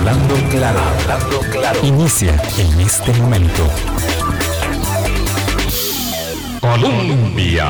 [0.00, 1.78] Hablando claro, hablando claro.
[1.82, 3.68] Inicia en este momento.
[6.58, 7.66] Colombia.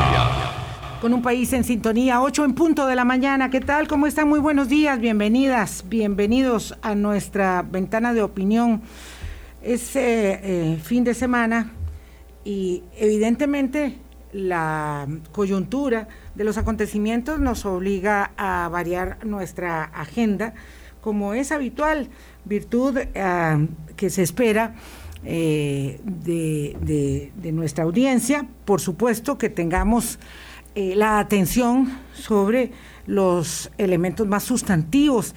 [1.00, 3.50] Con un país en sintonía, 8 en punto de la mañana.
[3.50, 3.88] ¿Qué tal?
[3.88, 4.28] ¿Cómo están?
[4.28, 5.00] Muy buenos días.
[5.00, 8.82] Bienvenidas, bienvenidos a nuestra ventana de opinión.
[9.60, 11.72] Es eh, eh, fin de semana
[12.44, 13.98] y evidentemente
[14.32, 16.06] la coyuntura
[16.36, 20.54] de los acontecimientos nos obliga a variar nuestra agenda,
[21.00, 22.08] como es habitual,
[22.44, 24.74] virtud eh, que se espera
[25.24, 30.18] eh, de, nuestra audiencia, por supuesto que tengamos
[30.74, 32.72] eh, la atención sobre
[33.06, 35.34] los elementos más sustantivos.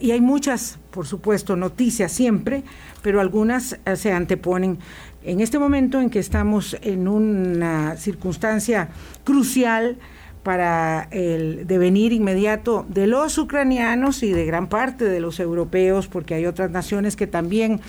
[0.00, 2.62] y hay muchas, por supuesto, noticias siempre,
[3.02, 4.78] pero algunas se anteponen
[5.24, 8.90] en este momento en que estamos en una circunstancia
[9.24, 9.98] crucial
[10.42, 16.34] para el devenir inmediato de los ucranianos y de gran parte de los europeos, porque
[16.34, 17.80] hay otras naciones que también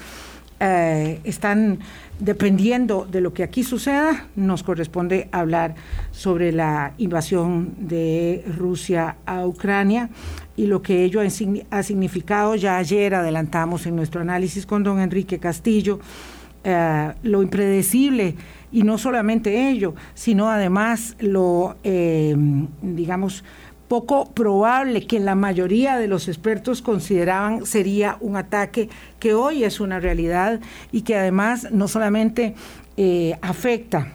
[0.59, 1.79] eh, están
[2.19, 5.75] dependiendo de lo que aquí suceda, nos corresponde hablar
[6.11, 10.09] sobre la invasión de Rusia a Ucrania
[10.57, 12.55] y lo que ello ha significado.
[12.55, 16.01] Ya ayer adelantamos en nuestro análisis con don Enrique Castillo
[16.61, 18.35] eh, lo impredecible
[18.71, 22.35] y no solamente ello, sino además lo, eh,
[22.81, 23.43] digamos,
[23.87, 28.87] poco probable que la mayoría de los expertos consideraban sería un ataque
[29.19, 30.59] que hoy es una realidad
[30.91, 32.53] y que además no solamente
[32.97, 34.13] eh, afecta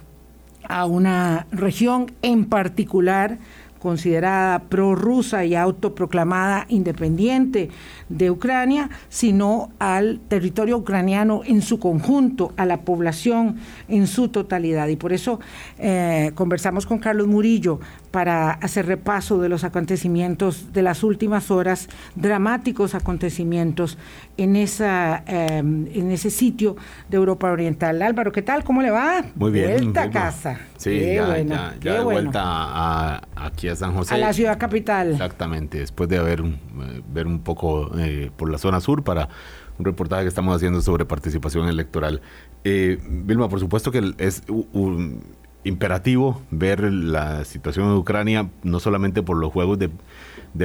[0.68, 3.38] a una región en particular,
[3.84, 7.68] considerada prorrusa y autoproclamada independiente
[8.08, 13.56] de Ucrania, sino al territorio ucraniano en su conjunto, a la población
[13.88, 14.88] en su totalidad.
[14.88, 15.38] Y por eso
[15.78, 17.78] eh, conversamos con Carlos Murillo
[18.14, 23.98] para hacer repaso de los acontecimientos de las últimas horas, dramáticos acontecimientos
[24.36, 26.76] en, esa, em, en ese sitio
[27.08, 28.00] de Europa Oriental.
[28.00, 28.62] Álvaro, ¿qué tal?
[28.62, 29.24] ¿Cómo le va?
[29.34, 29.78] Muy bien.
[29.78, 30.60] Vuelta a casa.
[30.76, 34.14] Sí, ya, ya, de vuelta a, aquí a San José.
[34.14, 35.10] A la ciudad capital.
[35.10, 39.28] Exactamente, después de haber eh, ver un poco eh, por la zona sur para
[39.76, 42.22] un reportaje que estamos haciendo sobre participación electoral.
[42.62, 45.20] Eh, Vilma, por supuesto que es un
[45.64, 49.90] imperativo ver la situación de Ucrania, no solamente por los juegos de,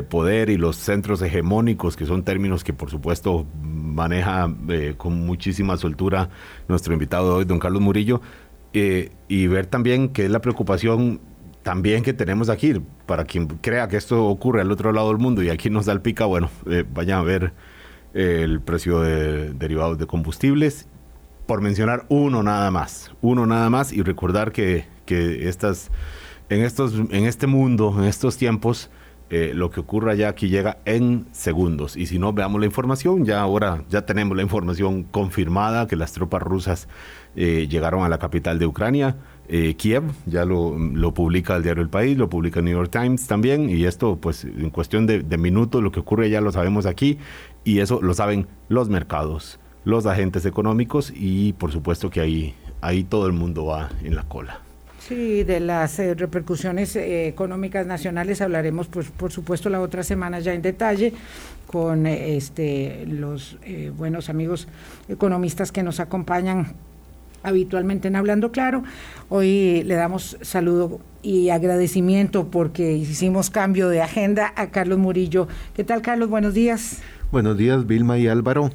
[0.04, 5.78] poder y los centros hegemónicos, que son términos que por supuesto maneja eh, con muchísima
[5.78, 6.30] soltura
[6.68, 8.22] nuestro invitado hoy, don Carlos Murillo,
[8.74, 11.20] eh, y ver también que es la preocupación
[11.64, 12.74] también que tenemos aquí,
[13.06, 15.94] para quien crea que esto ocurre al otro lado del mundo y aquí nos da
[15.94, 17.54] el pica, bueno, eh, vayan a ver
[18.14, 20.88] el precio de derivados de combustibles
[21.50, 25.90] por mencionar uno nada más, uno nada más y recordar que, estas,
[26.48, 28.92] en, estos, en este mundo, en estos tiempos,
[29.32, 31.98] eh, lo que ocurra ya aquí llega en segundos.
[31.98, 33.26] Y si no, veamos la información.
[33.26, 36.88] Ya ahora ya tenemos la información confirmada que las tropas rusas
[37.36, 39.16] eh, llegaron a la capital de Ucrania,
[39.48, 40.04] eh, Kiev.
[40.28, 43.72] Ya lo, lo, publica el diario El País, lo publica el New York Times también.
[43.72, 47.18] Y esto, pues, en cuestión de, de minutos, lo que ocurre ya lo sabemos aquí.
[47.64, 53.04] Y eso lo saben los mercados los agentes económicos y por supuesto que ahí, ahí
[53.04, 54.62] todo el mundo va en la cola.
[55.10, 60.40] Sí, de las eh, repercusiones eh, económicas nacionales hablaremos, pues, por supuesto, la otra semana
[60.40, 61.14] ya en detalle
[61.66, 63.58] con eh, este, los
[63.98, 64.68] buenos amigos
[65.08, 66.74] economistas que nos acompañan
[67.42, 68.84] habitualmente en Hablando Claro.
[69.30, 75.48] Hoy le damos saludo y agradecimiento porque hicimos cambio de agenda a Carlos Murillo.
[75.76, 76.30] ¿Qué tal, Carlos?
[76.30, 77.02] Buenos días.
[77.32, 78.70] Buenos días, Vilma y Álvaro.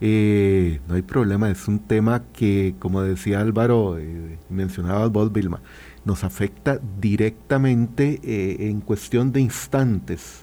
[0.00, 5.60] Eh, no hay problema, es un tema que, como decía Álvaro, eh, mencionabas vos, Vilma,
[6.04, 10.42] nos afecta directamente eh, en cuestión de instantes,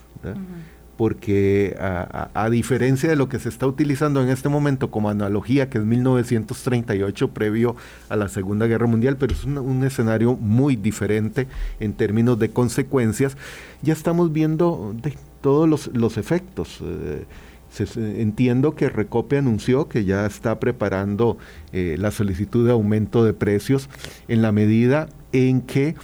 [0.97, 5.79] porque a, diferencia de lo que se está utilizando en este momento como analogía, que
[5.79, 7.75] es 1938 previo
[8.09, 11.47] a la Segunda Guerra Mundial, pero es un, escenario muy diferente
[11.79, 13.35] en términos de consecuencias,
[13.81, 16.79] ya estamos viendo de, todos los, los efectos.
[16.81, 17.25] Eh,
[17.95, 21.37] entiendo que Recope anunció que ya está preparando
[21.71, 23.89] eh, la solicitud de aumento de precios
[24.27, 25.95] en la medida en que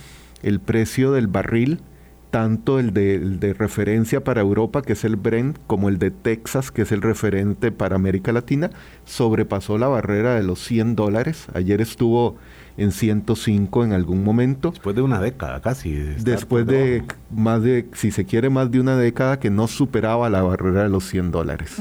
[0.41, 1.81] el precio del barril,
[2.29, 6.83] tanto el de, referencia para Europa, que es el Brent, como el de Texas, que
[6.83, 8.69] es el referente para América Latina,
[9.05, 11.47] sobrepasó la barrera de los 100 dólares.
[11.53, 12.35] Ayer estuvo
[12.77, 14.71] en 105 en algún momento.
[14.71, 15.91] Después de una década casi.
[15.93, 20.43] Después de más de, si se quiere, más de una década que no superaba la
[20.43, 21.77] barrera de los 100 dólares.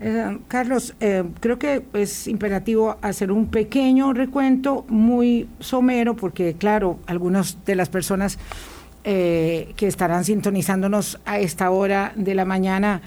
[0.00, 6.98] Eh, Carlos, eh, creo que es imperativo hacer un pequeño recuento muy somero, porque claro,
[7.06, 8.38] algunas de las personas
[9.04, 13.02] eh, que estarán sintonizándonos a esta hora de la mañana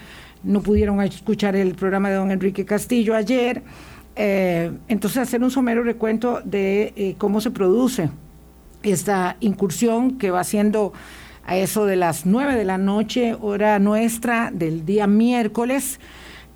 [0.46, 3.62] no pudieron escuchar el programa de don Enrique Castillo ayer.
[4.14, 8.10] Eh, entonces, hacer un somero recuento de eh, cómo se produce
[8.82, 10.92] esta incursión que va siendo
[11.44, 16.00] a eso de las 9 de la noche, hora nuestra del día miércoles.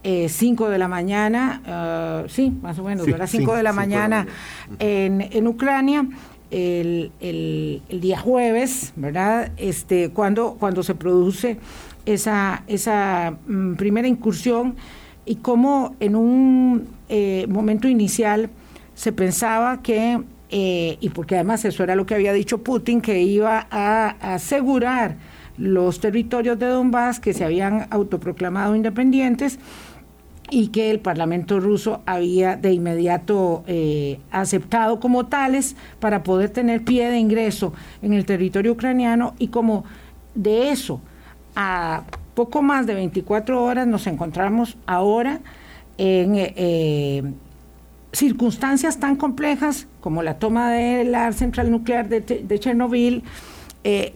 [0.02, 4.26] 5 eh, de la mañana, sí, más o menos, sí, 5 de la mañana
[4.78, 6.06] en, en, Ucrania,
[6.50, 9.52] el, el, día jueves, ¿verdad?
[9.56, 11.58] Este, cuando, cuando se produce
[12.06, 14.76] esa, esa mm, primera incursión
[15.24, 18.50] y cómo en un eh, momento inicial
[18.94, 20.20] se pensaba que,
[20.50, 25.16] eh, y porque además eso era lo que había dicho Putin, que iba a, asegurar
[25.56, 29.58] los territorios de Donbass que se habían autoproclamado independientes
[30.50, 36.84] y que el Parlamento ruso había de inmediato eh, aceptado como tales para poder tener
[36.84, 39.84] pie de ingreso en el territorio ucraniano y como
[40.34, 41.00] de eso
[41.54, 42.04] a
[42.34, 45.40] poco más de 24 horas nos encontramos ahora
[45.98, 47.32] en eh, eh,
[48.12, 53.22] circunstancias tan complejas como la toma de la central nuclear de, Chernobyl,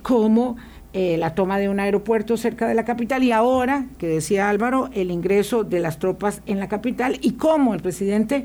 [0.02, 0.56] como
[0.94, 5.10] la toma de un aeropuerto cerca de la capital y ahora, que decía Álvaro, el
[5.10, 8.44] ingreso de las tropas en la capital y como el presidente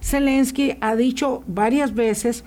[0.00, 2.44] Zelensky ha dicho varias veces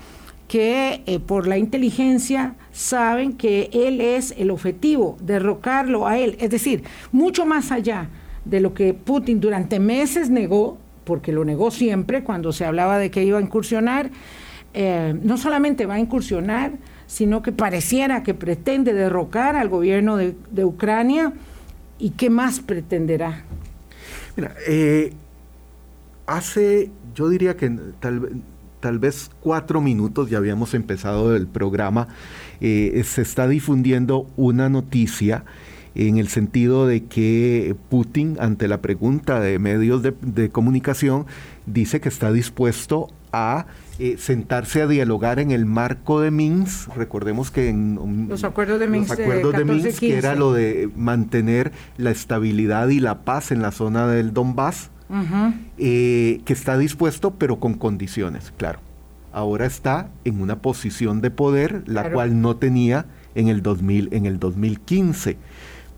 [0.48, 6.36] que eh, por la inteligencia saben que él es el objetivo, derrocarlo a él.
[6.40, 6.84] Es decir,
[7.14, 8.10] mucho más allá
[8.44, 13.12] de lo que Putin durante meses negó, porque lo negó siempre cuando se hablaba de
[13.12, 14.10] que iba a incursionar,
[14.74, 16.74] eh, no solamente va a incursionar,
[17.12, 21.34] sino que pareciera que pretende derrocar al gobierno de, Ucrania.
[22.00, 23.44] ¿Y qué más pretenderá?
[24.38, 25.12] Mira, eh,
[26.26, 27.70] hace, yo diría que
[28.00, 28.42] tal
[28.80, 32.08] tal vez cuatro minutos, ya habíamos empezado el programa,
[32.62, 35.44] eh, se está difundiendo una noticia
[35.96, 41.26] en el sentido de que Putin, ante la pregunta de medios de, comunicación,
[41.66, 43.66] dice que está dispuesto a
[44.00, 46.96] eh, sentarse a dialogar en el marco de Minsk.
[46.96, 48.88] Recordemos que en los acuerdos de
[49.66, 54.34] Minsk, que era lo de mantener la estabilidad y la paz en la zona del
[54.34, 54.92] Donbass
[55.78, 58.80] eh, que está dispuesto, pero con condiciones, claro.
[59.34, 63.06] Ahora está en una posición de poder, la cual no tenía
[63.36, 65.38] en el, 2000, en el 2015.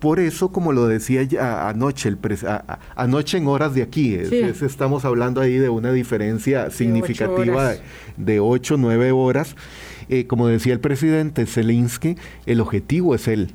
[0.03, 2.17] Por eso, como lo decía ya anoche, el
[2.97, 7.75] anoche en horas de aquí, estamos hablando ahí de una diferencia significativa
[8.17, 9.55] de 8 o 9 horas.
[10.09, 13.53] Eh, como decía el presidente Zelensky, el objetivo es él.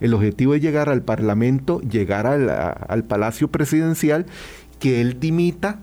[0.00, 4.26] El objetivo es llegar al Parlamento, llegar al, al Palacio Presidencial
[4.80, 5.78] que él dimita,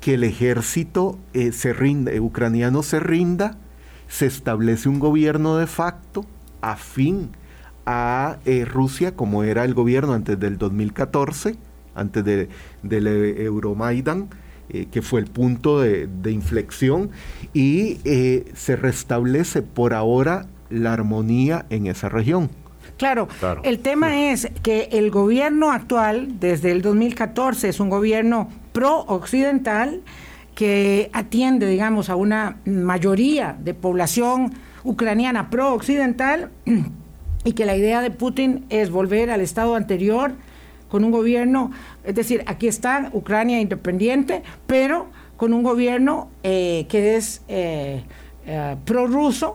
[0.00, 3.58] que el ejército eh, se rinda, ucraniano se rinda,
[4.08, 6.24] se establece un gobierno de facto
[6.62, 7.28] afín
[7.86, 11.56] a eh, Rusia, como era el gobierno antes del 2014,
[11.94, 12.48] antes de,
[12.82, 14.28] del Euromaidan,
[14.92, 17.10] que fue el punto de, de inflexión,
[17.52, 17.98] y
[18.54, 22.50] se restablece por ahora la armonía en esa región.
[22.96, 23.28] Claro,
[23.62, 30.02] el tema es que el gobierno actual, desde el 2014, es un gobierno pro-occidental
[30.54, 34.52] que atiende, digamos, a una mayoría de población
[34.84, 36.50] ucraniana pro-occidental
[37.44, 40.32] y que la idea de Putin es volver al estado anterior
[40.88, 41.70] con un gobierno,
[42.04, 45.06] es decir, aquí está Ucrania independiente, pero
[45.36, 48.02] con un gobierno eh, que es eh,
[48.46, 49.54] eh, pro-ruso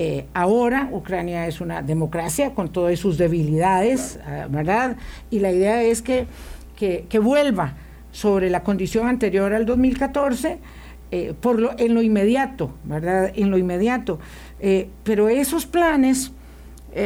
[0.00, 4.96] eh, ahora Ucrania es una democracia con todas sus debilidades, ah, ¿verdad?
[5.28, 6.28] Y la idea es que,
[6.76, 7.74] que, vuelva
[8.12, 10.60] sobre la condición anterior al 2014
[11.10, 13.32] eh, por lo, en lo inmediato, ¿verdad?
[13.34, 14.20] En lo inmediato.
[14.60, 16.30] Eh, pero esos planes,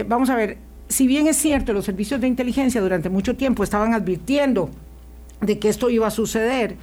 [0.08, 0.58] vamos a ver,
[0.88, 4.70] si bien es cierto, los servicios de inteligencia durante mucho tiempo estaban advirtiendo
[5.40, 6.76] de que esto iba a suceder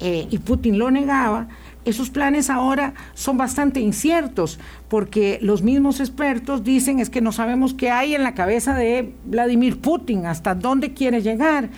[0.00, 1.48] y Putin lo negaba,
[1.84, 7.72] esos planes ahora son bastante inciertos porque los mismos expertos dicen es que no sabemos
[7.72, 11.70] qué hay en la cabeza de Vladimir Putin, hasta dónde quiere llegar.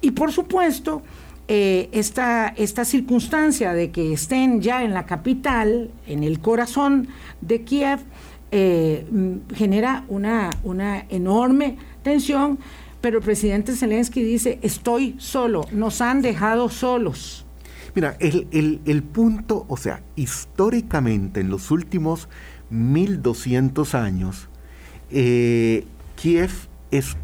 [0.00, 1.02] Y por supuesto,
[1.46, 7.08] eh, esta, esta circunstancia de que estén ya en la capital, en el corazón
[7.40, 8.00] de Kiev,
[8.56, 9.04] eh,
[9.52, 12.60] genera una, una enorme tensión,
[13.00, 17.44] pero el presidente Zelensky dice, estoy solo, nos han dejado solos.
[17.96, 22.28] Mira, el, punto, o sea, históricamente en los últimos
[22.70, 24.48] 1200 años,
[25.10, 25.84] eh,
[26.14, 26.52] Kiev
[26.92, 27.16] es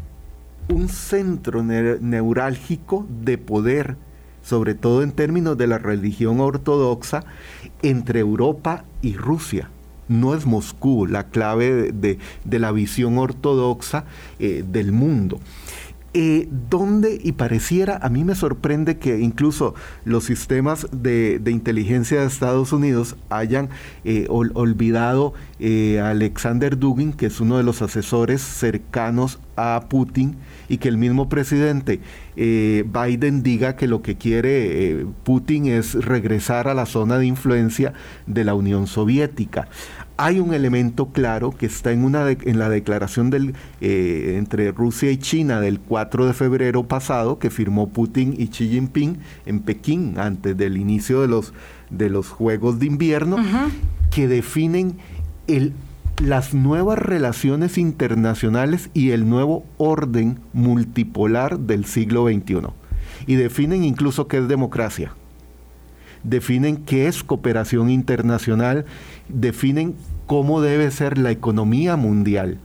[0.67, 3.95] un centro neurálgico de poder,
[4.41, 7.23] sobre todo en términos de la religión ortodoxa,
[7.83, 9.69] entre Europa y Rusia.
[10.11, 12.19] No es Moscú la clave de,
[12.59, 14.05] la visión ortodoxa
[14.39, 15.39] eh, del mundo.
[16.13, 22.27] eh, donde, y pareciera, a mí me sorprende que incluso los sistemas de, inteligencia de
[22.27, 23.69] Estados Unidos hayan
[24.03, 30.35] eh, olvidado a Alexander Dugin, que es uno de los asesores cercanos a Putin,
[30.71, 31.99] y que el mismo presidente
[32.35, 37.93] Biden diga que lo que quiere Putin es regresar a la zona de influencia
[38.25, 39.67] de la Unión Soviética.
[40.17, 45.09] Hay un elemento claro que está en, una en la declaración del, eh, entre Rusia
[45.09, 50.19] y China del 4 de febrero pasado que firmó Putin y Xi Jinping en Pekín
[50.19, 51.53] antes del inicio de los,
[51.89, 53.37] de los Juegos de Invierno,
[54.11, 54.97] que definen
[55.47, 55.73] el,
[56.21, 62.67] las nuevas relaciones internacionales y el nuevo orden multipolar del siglo XXI.
[63.27, 65.13] Y definen incluso qué es democracia
[66.23, 68.85] definen qué es cooperación internacional,
[69.27, 69.95] definen
[70.27, 72.59] cómo debe ser la economía mundial.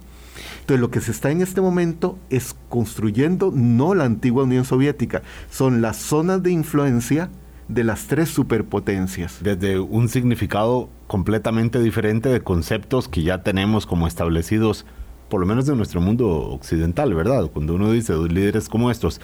[0.60, 5.22] Entonces lo que se está en este momento es construyendo no la antigua Unión Soviética,
[5.50, 7.30] son las zonas de influencia
[7.68, 9.42] de las tres superpotencias.
[9.42, 14.86] Desde un significado completamente diferente de conceptos que ya tenemos como establecidos,
[15.28, 17.50] por lo menos en nuestro mundo occidental, ¿verdad?
[17.52, 19.20] Cuando uno dice dos líderes como estos,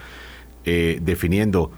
[0.65, 1.71] eh, definiendo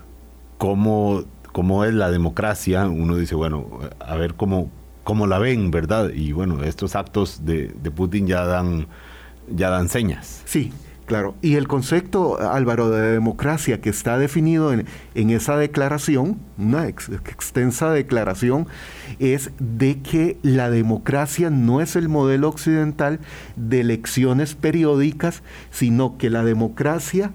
[0.58, 4.70] cómo, cómo es la democracia, uno dice, bueno, a ver cómo,
[5.04, 6.10] como la ven, ¿verdad?
[6.14, 8.86] Y bueno, estos actos de, Putin ya dan,
[9.48, 10.42] ya dan señas.
[10.46, 10.72] Sí,
[11.06, 17.90] Claro, y el concepto, Álvaro, de democracia que está definido en, esa declaración, una extensa
[17.90, 18.66] declaración,
[19.18, 23.20] es de que la democracia no es el modelo occidental
[23.56, 27.32] de elecciones periódicas, sino que la democracia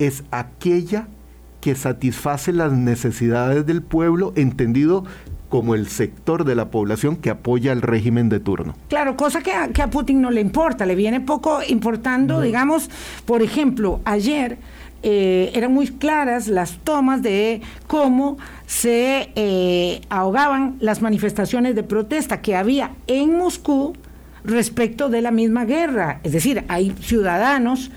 [0.00, 1.06] es aquella
[1.60, 5.04] que satisface las necesidades del pueblo, entendido
[5.52, 8.74] como el sector de la población que apoya el régimen de turno.
[8.88, 12.88] Claro, cosa que a, que a Putin no le importa, le viene poco importando, digamos,
[13.26, 14.56] por ejemplo, ayer
[15.02, 22.40] eh, eran muy claras las tomas de cómo se eh, ahogaban las manifestaciones de protesta
[22.40, 23.92] que había en Moscú
[24.44, 26.20] respecto de la misma guerra.
[26.22, 27.90] Es decir, hay ciudadanos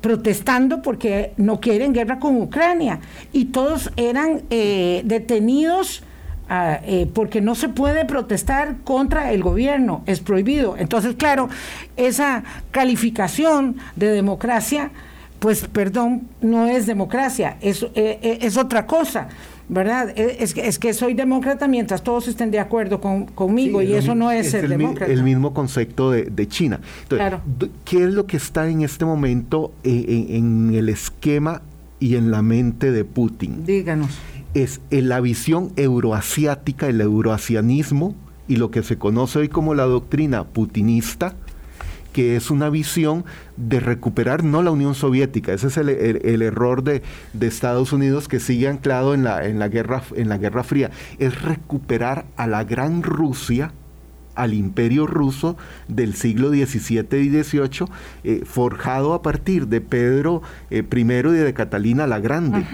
[0.00, 3.00] protestando porque no quieren guerra con Ucrania
[3.32, 6.04] y todos eran eh, detenidos
[6.54, 10.76] eh, porque no se puede protestar contra el gobierno, es prohibido.
[10.76, 11.48] Entonces, claro,
[11.96, 14.90] esa calificación de democracia,
[15.38, 19.28] pues perdón, no es democracia, es, eh, eh, es otra cosa.
[19.68, 20.12] ¿verdad?
[20.16, 24.30] Es que, es que soy demócrata mientras todos estén de acuerdo conmigo y eso no
[24.30, 25.10] es, ser el, demócrata.
[25.10, 26.80] El mismo concepto de, China.
[27.08, 27.40] claro.
[27.86, 31.62] ¿Qué es lo que está en este momento en el esquema
[32.00, 33.64] y en la mente de Putin?
[33.64, 34.10] Díganos
[34.54, 38.14] es la visión euroasiática, el euroasianismo
[38.48, 41.34] y lo que se conoce hoy como la doctrina putinista,
[42.12, 43.24] que es una visión
[43.56, 45.88] de recuperar no la Unión Soviética, ese es el,
[46.42, 47.02] error de,
[47.40, 51.40] Estados Unidos que sigue anclado en la, en, la guerra, en la Guerra Fría, es
[51.40, 53.72] recuperar a la gran Rusia,
[54.34, 55.56] al imperio ruso
[55.88, 57.86] del siglo XVII y XVIII,
[58.24, 62.64] eh, forjado a partir de Pedro eh, I y de Catalina la Grande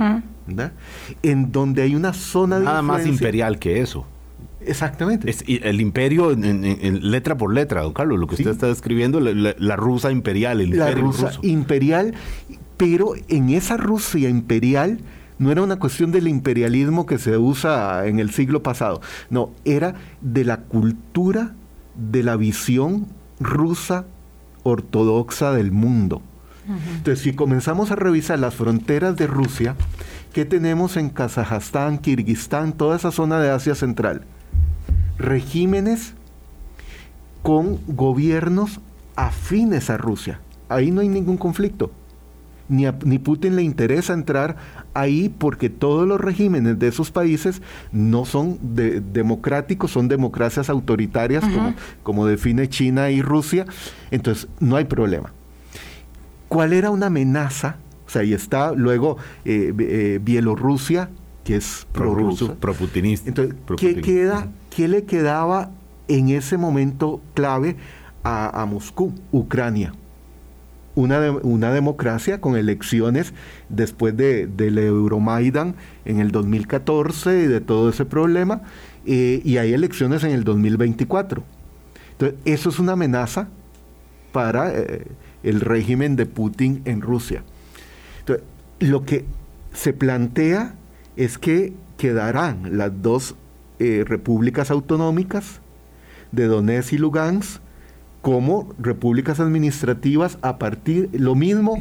[1.23, 4.07] en donde hay una zona de Nada más imperial que eso.
[4.61, 5.31] Exactamente.
[5.31, 9.77] Es, el imperio en, letra por letra, don Carlos, lo que usted está describiendo, la,
[9.77, 12.15] rusa imperial, el la rusa imperial,
[12.77, 15.01] pero en esa Rusia imperial
[15.39, 19.01] no era una cuestión del imperialismo que se usa en el siglo pasado,
[19.31, 21.55] no, era de la cultura,
[21.95, 23.07] de la visión
[23.41, 24.05] rusa
[24.65, 26.23] ortodoxa del mundo.
[26.97, 29.75] Entonces, si comenzamos a revisar las fronteras de Rusia,
[30.33, 34.23] ¿qué tenemos en Kazajstán, Kirguistán, toda esa zona de Asia Central?
[35.19, 36.15] Regímenes
[37.43, 38.81] con gobiernos
[39.17, 40.41] afines a Rusia.
[40.69, 41.91] Ahí no hay ningún conflicto.
[42.69, 44.57] Ni, a, ni Putin le interesa entrar
[44.93, 51.75] ahí porque todos los regímenes de esos países no son democráticos, son democracias autoritarias como,
[52.03, 53.65] como define China y Rusia.
[54.11, 55.33] Entonces, no hay problema.
[56.49, 57.77] ¿Cuál era una amenaza?
[58.09, 61.11] O sea, ahí está luego eh, eh, Bielorrusia,
[61.45, 62.55] que es pro-ruso.
[62.55, 63.29] Pro-putinista.
[63.29, 65.71] Entonces, ¿qué, queda, ¿qué le quedaba
[66.09, 67.77] en ese momento clave
[68.25, 69.13] a, Moscú?
[69.31, 69.93] Ucrania.
[70.95, 73.35] Una, una, democracia con elecciones
[73.69, 75.75] después de, del Euromaidan
[76.07, 78.63] en el 2014 y de todo ese problema,
[79.05, 81.45] eh, y hay elecciones en el 2024.
[82.13, 83.49] Entonces, eso es una amenaza
[84.33, 84.73] para
[85.43, 87.45] el régimen de Putin en Rusia.
[88.81, 89.25] Lo que
[89.73, 90.75] se plantea
[91.17, 93.35] es que quedarán las dos
[93.79, 95.61] eh, repúblicas autonómicas
[96.33, 97.61] de Donetsk y Lugansk
[98.23, 101.79] como repúblicas administrativas a partir lo mismo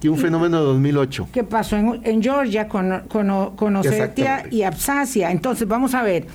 [0.00, 1.28] que un fenómeno de 2008.
[1.32, 5.30] ¿Qué pasó en, Georgia con, con, Osetia y Absasia?
[5.30, 6.26] Entonces, vamos a ver.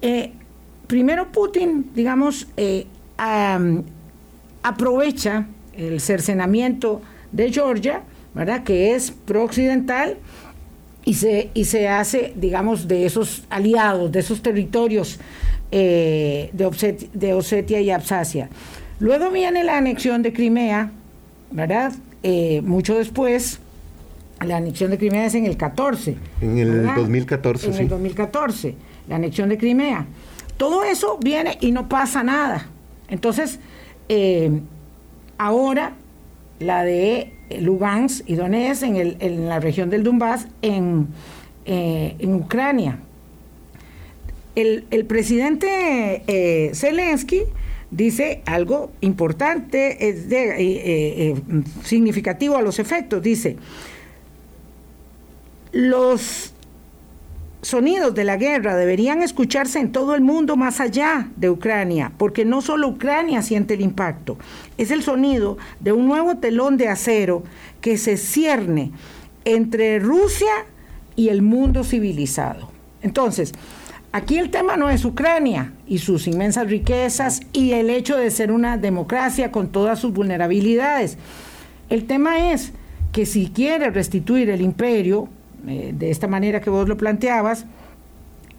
[0.00, 0.32] Eh,
[0.86, 2.86] primero Putin, digamos, eh,
[4.62, 8.02] aprovecha el cercenamiento de Georgia,
[8.34, 8.64] ¿verdad?
[8.64, 10.16] Que es pro-occidental
[11.04, 15.18] y se, y se hace, digamos, de esos aliados, de esos territorios
[15.72, 18.48] eh, de, Osetia, y Absasia.
[18.98, 20.90] Luego viene la anexión de Crimea,
[21.50, 21.92] ¿verdad?
[22.22, 23.60] Eh, mucho después,
[24.44, 26.16] la anexión de Crimea es en el 14.
[26.40, 27.78] En el 2014, en sí.
[27.78, 28.74] En el 2014,
[29.08, 30.06] la anexión de Crimea.
[30.56, 32.66] Todo eso viene y no pasa nada.
[33.08, 33.58] Entonces,
[34.08, 34.60] eh,
[35.38, 35.94] ahora
[36.58, 41.08] la de Lugansk y Donetsk en, la región del Donbass en,
[41.64, 42.98] en Ucrania
[44.54, 47.42] el, presidente eh, Zelensky
[47.90, 51.34] dice algo importante, eh, eh,
[51.84, 53.22] significativo a los efectos.
[53.22, 53.56] Dice,
[55.72, 56.52] los
[57.62, 62.44] sonidos de la guerra deberían escucharse en todo el mundo más allá de Ucrania, porque
[62.44, 64.38] no solo Ucrania siente el impacto,
[64.78, 67.42] es el sonido de un nuevo telón de acero
[67.80, 68.92] que se cierne
[69.44, 70.52] entre Rusia
[71.16, 72.70] y el mundo civilizado.
[73.02, 73.52] Entonces,
[74.12, 78.50] Aquí el tema no es Ucrania y sus inmensas riquezas y el hecho de ser
[78.50, 81.16] una democracia con todas sus vulnerabilidades.
[81.90, 82.72] El tema es
[83.12, 85.28] que si quiere restituir el imperio,
[85.66, 87.66] eh, de esta manera que vos lo planteabas,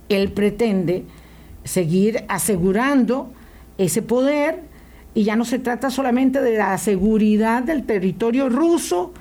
[0.09, 1.05] él pretende
[1.63, 3.31] seguir asegurando
[3.77, 4.59] ese poder
[5.13, 9.13] y ya no se trata solamente de la seguridad del territorio ruso,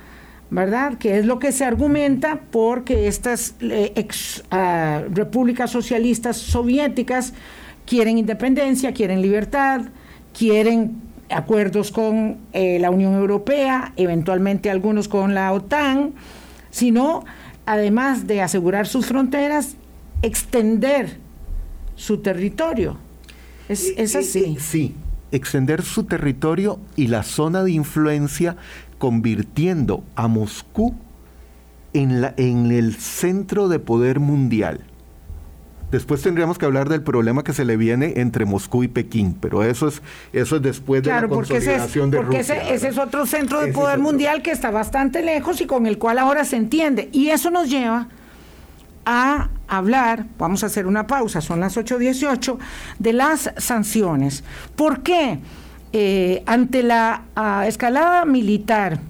[0.51, 0.99] ¿verdad?
[0.99, 7.35] Que es lo que se argumenta porque estas eh, ex ah, repúblicas socialistas soviéticas
[7.87, 9.83] quieren independencia, quieren libertad,
[10.37, 16.13] quieren acuerdos con eh, la Unión Europea, eventualmente algunos con la OTAN,
[16.71, 17.25] sino,
[17.67, 19.77] además de asegurar sus fronteras,
[20.23, 21.19] extender
[21.97, 22.97] su territorio.
[23.69, 24.57] Es, es así.
[24.59, 24.95] Sí,
[25.33, 28.57] extender su territorio y la zona de influencia
[28.99, 30.95] convirtiendo a Moscú
[31.93, 34.85] en, la, en el centro de poder mundial.
[35.91, 39.65] Después tendríamos que hablar del problema que se le viene entre Moscú y Pekín, pero
[39.65, 43.61] eso es eso es después de la consolidación de porque Ese, ese, es otro centro
[43.61, 47.09] de poder mundial que está bastante lejos y con el cual ahora se entiende.
[47.13, 48.09] Y eso nos lleva
[49.05, 52.59] a hablar, vamos a hacer una pausa, son las 8.18,
[52.99, 54.45] de las sanciones.
[54.77, 55.39] ¿Por qué?
[55.93, 59.01] Eh, ante la ah, escalada militar,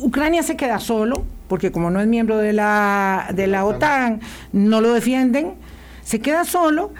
[0.00, 4.22] Ucrania se queda solo, porque como no es miembro de la, de la OTAN,
[4.54, 5.56] no lo defienden,
[6.02, 6.94] se queda solo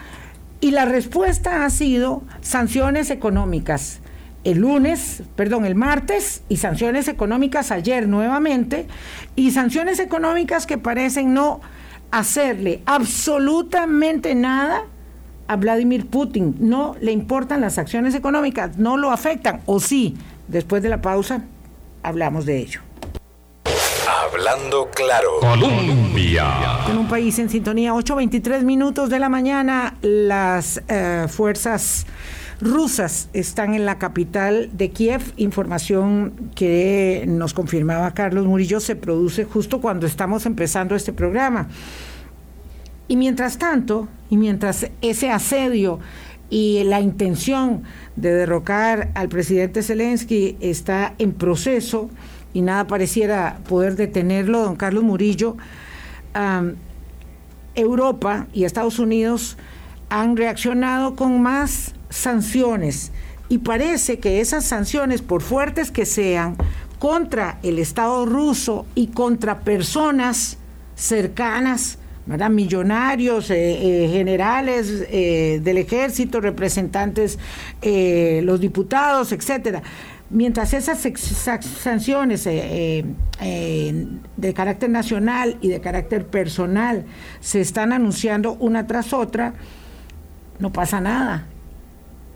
[0.61, 4.01] y la respuesta ha sido sanciones económicas.
[4.45, 8.89] El lunes, perdón, el martes y sanciones económicas ayer nuevamente
[9.37, 11.63] y sanciones económicas que parecen no
[12.11, 14.83] hacerle absolutamente nada
[15.49, 16.57] a Vladimir Putin.
[16.61, 19.63] No le importan las acciones económicas, no lo afectan.
[19.65, 20.15] O sí,
[20.47, 21.43] después de la pausa
[22.03, 22.92] hablamos de ello.
[24.09, 25.39] Hablando claro.
[25.41, 26.81] Colombia.
[26.89, 32.07] En un país en sintonía, 8.23 minutos de la mañana, las eh, fuerzas
[32.61, 35.23] rusas están en la capital de Kiev.
[35.37, 41.69] Información que nos confirmaba Carlos Murillo se produce justo cuando estamos empezando este programa.
[43.07, 46.01] Y mientras tanto, y mientras ese asedio
[46.51, 47.85] y la intención
[48.17, 52.11] de derrocar al presidente Zelensky está en proceso
[52.53, 55.57] y nada pareciera poder detenerlo, don Carlos Murillo,
[57.75, 59.57] Europa y Estados Unidos
[60.09, 63.13] han reaccionado con más sanciones
[63.49, 66.57] y parece que esas sanciones, por fuertes que sean,
[66.99, 70.57] contra el Estado ruso y contra personas
[70.95, 71.99] cercanas
[72.51, 77.39] millonarios, eh, eh, generales eh, del ejército, representantes,
[77.83, 79.83] los diputados, etcétera.
[80.33, 80.99] Mientras esas
[81.61, 83.05] sanciones de
[84.55, 87.05] carácter nacional y de carácter personal
[87.41, 89.53] se están anunciando una tras otra,
[90.59, 91.47] no pasa nada.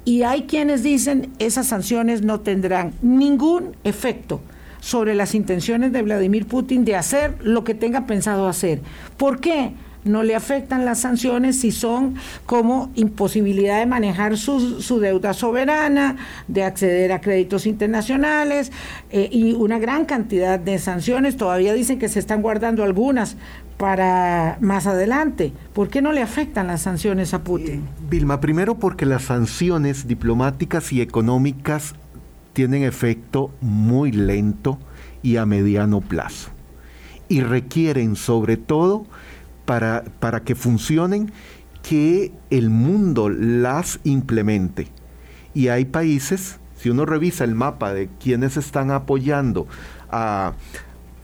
[0.04, 4.42] Y hay quienes dicen esas sanciones no tendrán ningún efecto
[4.80, 8.82] sobre las intenciones de Vladimir Putin de hacer lo que tenga pensado hacer.
[9.16, 9.72] ¿Por qué?
[10.06, 12.14] No le afectan las sanciones si son
[12.46, 16.16] como imposibilidad de manejar su, su deuda soberana,
[16.48, 18.72] de acceder a créditos internacionales
[19.10, 21.36] eh, y una gran cantidad de sanciones.
[21.36, 23.36] Todavía dicen que se están guardando algunas
[23.76, 25.52] para más adelante.
[25.74, 27.80] ¿Por qué no le afectan las sanciones a Putin?
[27.80, 31.94] Eh, Vilma, primero porque las sanciones diplomáticas y económicas
[32.52, 34.78] tienen efecto muy lento
[35.22, 36.50] y a mediano plazo.
[37.28, 39.04] Y requieren sobre todo
[39.66, 41.32] para, para que funcionen
[41.82, 44.88] que el mundo las implemente.
[45.54, 49.66] Y hay países, si uno revisa el mapa de quienes están apoyando
[50.10, 50.54] a,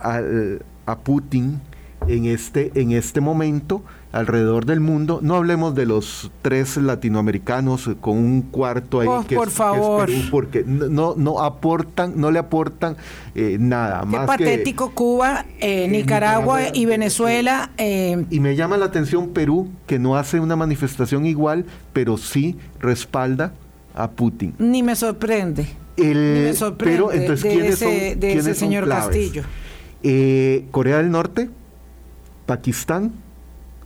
[0.00, 1.60] a, Putin,
[2.08, 5.20] en este, en este momento alrededor del mundo.
[5.22, 10.06] No hablemos de los tres latinoamericanos con un cuarto ahí oh, que, por es, favor.
[10.06, 12.96] Que es Perú, porque no, no aportan, no le aportan
[13.34, 14.00] eh, nada.
[14.00, 17.70] Qué más patético que, Cuba, eh, Nicaragua, y Venezuela.
[17.78, 18.26] Eh.
[18.30, 23.54] Y me llama la atención Perú, que no hace una manifestación igual, pero sí respalda
[23.94, 24.54] a Putin.
[24.58, 25.66] Ni me sorprende.
[25.96, 28.88] El, Ni me sorprende pero entonces, de ¿quiénes ese, son, de ¿quiénes ese son señor?
[28.88, 29.42] Castillo.
[30.02, 31.48] Eh, Corea del Norte,
[32.46, 33.12] Pakistán,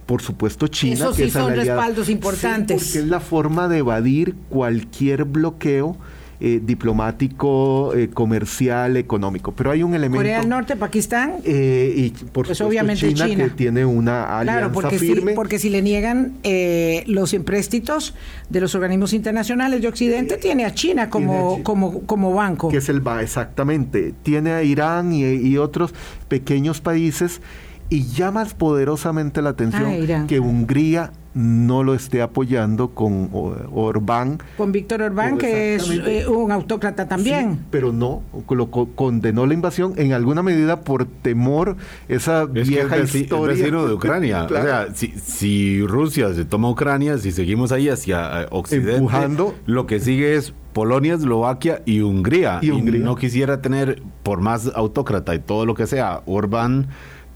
[0.06, 1.08] por supuesto China.
[1.10, 2.80] Que sí es son respaldos importantes.
[2.82, 5.96] Sí, porque es la forma de evadir cualquier bloqueo
[6.38, 9.52] eh, diplomático, eh, comercial, económico.
[9.52, 10.18] Pero hay un elemento.
[10.18, 11.36] Corea del Norte, Pakistán.
[11.44, 13.44] Eh, y por Pues supuesto obviamente China, China.
[13.44, 15.32] que tiene una alianza Claro, porque firme.
[15.32, 18.14] si, porque si le niegan eh, los empréstitos
[18.50, 21.64] de los organismos internacionales de Occidente, tiene a China como, Tiene a China.
[21.64, 22.68] como, como banco.
[22.68, 24.12] que es el BA, exactamente.
[24.22, 25.94] Tiene a Irán y, y otros
[26.28, 27.40] pequeños países
[27.88, 33.28] y llama poderosamente la atención Ah, que Hungría no lo esté apoyando con
[33.72, 34.38] Orbán.
[34.56, 37.52] Con Víctor Orbán, que es eh, un autócrata también.
[37.52, 41.76] Sí, pero no, lo co- condenó la invasión en alguna medida por temor
[42.08, 43.54] esa Es que es, vieja es historia.
[43.54, 44.46] vecino de Ucrania.
[44.46, 44.64] Claro.
[44.64, 49.54] O sea, si, si Rusia se toma Ucrania, si seguimos ahí hacia eh, Occidente, Empujando.
[49.66, 52.60] lo que sigue es Polonia, Eslovaquia y Hungría.
[52.62, 53.04] Y Hungría.
[53.04, 56.86] no quisiera tener, por más autócrata y todo lo que sea, Orbán,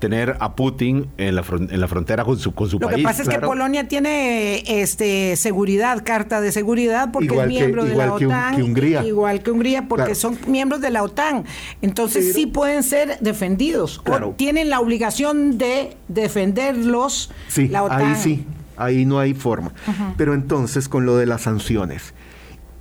[0.01, 2.97] tener a Putin en la, fron- en la frontera con su, con su Lo país.
[2.97, 3.39] que pasa es que.
[3.39, 8.19] Polonia tiene este seguridad, carta de seguridad, porque Igual es que- miembro de la igual
[8.19, 8.57] que Un- OTAN.
[8.57, 9.05] que Hungría.
[9.05, 10.15] Igual que Hungría, porque Claro.
[10.19, 11.45] son miembros de la OTAN.
[11.83, 13.99] Entonces Pero- sí pueden ser defendidos.
[14.01, 14.35] O Claro.
[14.37, 18.01] tienen la obligación de defenderlos Sí, la OTAN.
[18.03, 18.45] ahí sí,
[18.77, 19.73] ahí no hay forma.
[20.17, 22.15] Pero entonces, con lo de las sanciones,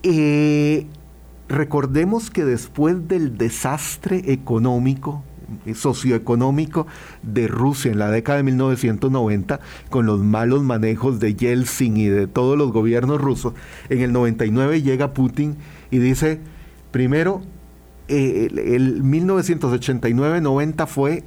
[0.03, 0.88] eh,
[1.47, 5.23] recordemos que después del desastre económico,
[5.73, 6.88] socioeconómico
[7.23, 9.59] de Rusia en la década de 1990,
[9.89, 13.53] con los malos manejos de Yeltsin y de todos los gobiernos rusos,
[13.89, 15.57] en el 99 llega Putin
[15.91, 16.39] y dice,
[16.91, 17.41] primero,
[18.07, 21.23] eh, el 1989-90 fue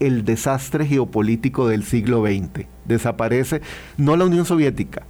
[0.00, 2.66] el desastre geopolítico del siglo XX.
[2.84, 3.62] Desaparece
[3.96, 5.02] no la Unión Soviética,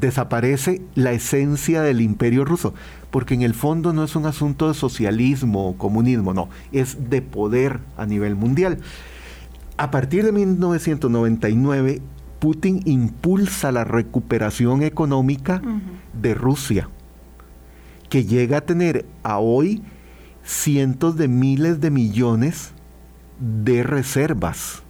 [0.00, 2.74] desaparece la esencia del imperio ruso,
[3.10, 7.22] porque en el fondo no es un asunto de socialismo o comunismo, no, es de
[7.22, 8.78] poder a nivel mundial.
[9.76, 12.02] A partir de 1999,
[12.38, 15.62] Putin impulsa la recuperación económica
[16.20, 16.88] de Rusia,
[18.08, 19.82] que llega a tener a hoy
[20.44, 22.72] cientos de miles de millones
[23.38, 24.82] de reservas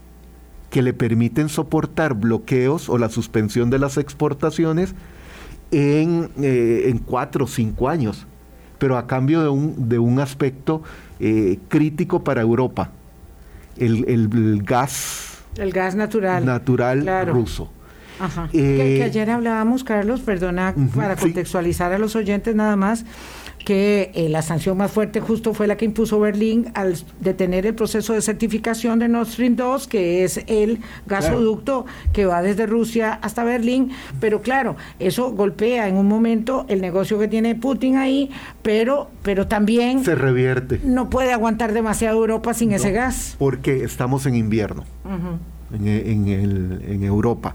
[0.71, 4.95] que le permiten soportar bloqueos o la suspensión de las exportaciones
[5.71, 8.27] en, eh, en cuatro o cinco años,
[8.79, 10.83] pero a cambio de un, de un aspecto
[11.21, 12.91] eh, crítico para Europa,
[13.77, 16.45] el, el- el gas El gas natural.
[16.45, 17.33] natural Claro.
[17.35, 17.71] ruso.
[18.21, 18.49] Ajá.
[18.53, 21.23] Eh, que, que ayer hablábamos, Carlos, perdona, Ujú, para sí.
[21.23, 23.05] contextualizar a los oyentes nada más,
[23.69, 27.75] que eh, la sanción más fuerte justo fue la que impuso Berlín al detener el
[27.75, 33.19] proceso de certificación de Nord Stream 2, que es el gasoducto que va desde Rusia
[33.21, 33.91] hasta Berlín.
[34.21, 38.31] Pero claro, eso golpea en un momento el negocio que tiene Putin ahí,
[38.63, 43.37] pero, pero también Se revierte no puede aguantar demasiado Europa sin ese gas.
[43.39, 44.85] porque estamos en invierno.
[45.75, 47.55] En, en el- en Europa.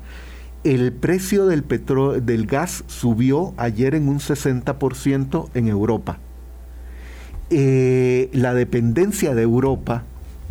[0.63, 6.19] El precio del, petro- del gas subió ayer en un 60% en Europa.
[7.49, 10.03] Eh, la dependencia de Europa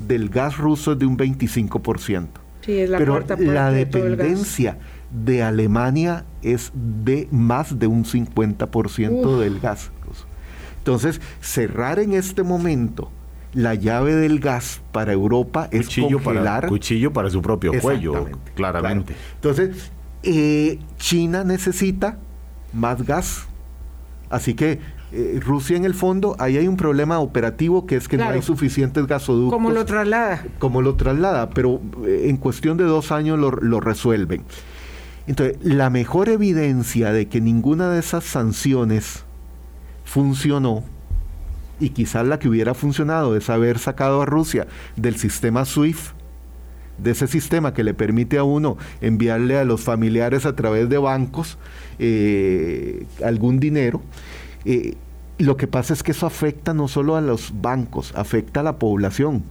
[0.07, 2.27] del gas ruso es de un 25%.
[2.61, 4.77] Sí, es la Pero parte la dependencia
[5.11, 9.41] de Alemania es de más de un 50% Uf.
[9.41, 10.27] del gas ruso.
[10.79, 13.11] Entonces, cerrar en este momento
[13.55, 18.29] la llave del gas para Europa es cuchillo, congelar para, cuchillo para su propio cuello,
[18.55, 19.15] claramente.
[19.15, 19.25] claro.
[19.35, 19.91] Entonces,
[20.23, 22.19] eh, China necesita
[22.73, 23.47] más gas.
[24.31, 24.81] Así que
[25.13, 28.41] eh, Rusia en el fondo, ahí hay un problema operativo que es que no hay
[28.41, 29.53] suficientes gasoductos.
[29.53, 30.45] ¿Cómo lo traslada?
[30.59, 34.43] Como lo traslada, pero eh, en cuestión de dos años lo, lo resuelven.
[35.27, 39.25] Entonces, la mejor evidencia de que ninguna de esas sanciones
[40.05, 40.83] funcionó,
[41.79, 46.15] y quizás la que hubiera funcionado es haber sacado a Rusia del sistema SWIFT,
[46.99, 50.99] de ese sistema que le permite a uno enviarle a los familiares a través de
[50.99, 51.59] bancos
[51.99, 54.03] eh, algún dinero.
[54.65, 54.95] Eh,
[55.39, 58.79] lo que pasa es que eso afecta no solo a los bancos, afecta a la
[58.79, 59.43] población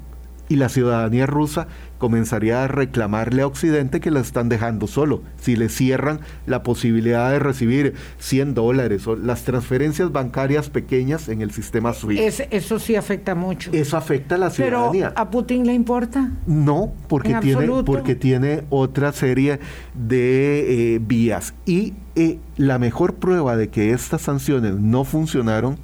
[0.51, 5.21] y la ciudadanía rusa comenzaría a reclamarle a Occidente que la están dejando solo.
[5.39, 11.41] Si le cierran la posibilidad de recibir 100 dólares o las transferencias bancarias pequeñas en
[11.41, 12.49] el sistema SWIFT.
[12.51, 13.71] eso sí afecta mucho.
[13.71, 15.11] Eso afecta a la ciudadanía.
[15.11, 16.31] ¿Pero a Putin le importa?
[16.45, 19.61] No, porque, tiene, porque tiene otra serie
[19.93, 21.53] de eh, vías.
[21.65, 25.77] Y eh, la mejor prueba de que estas sanciones no funcionaron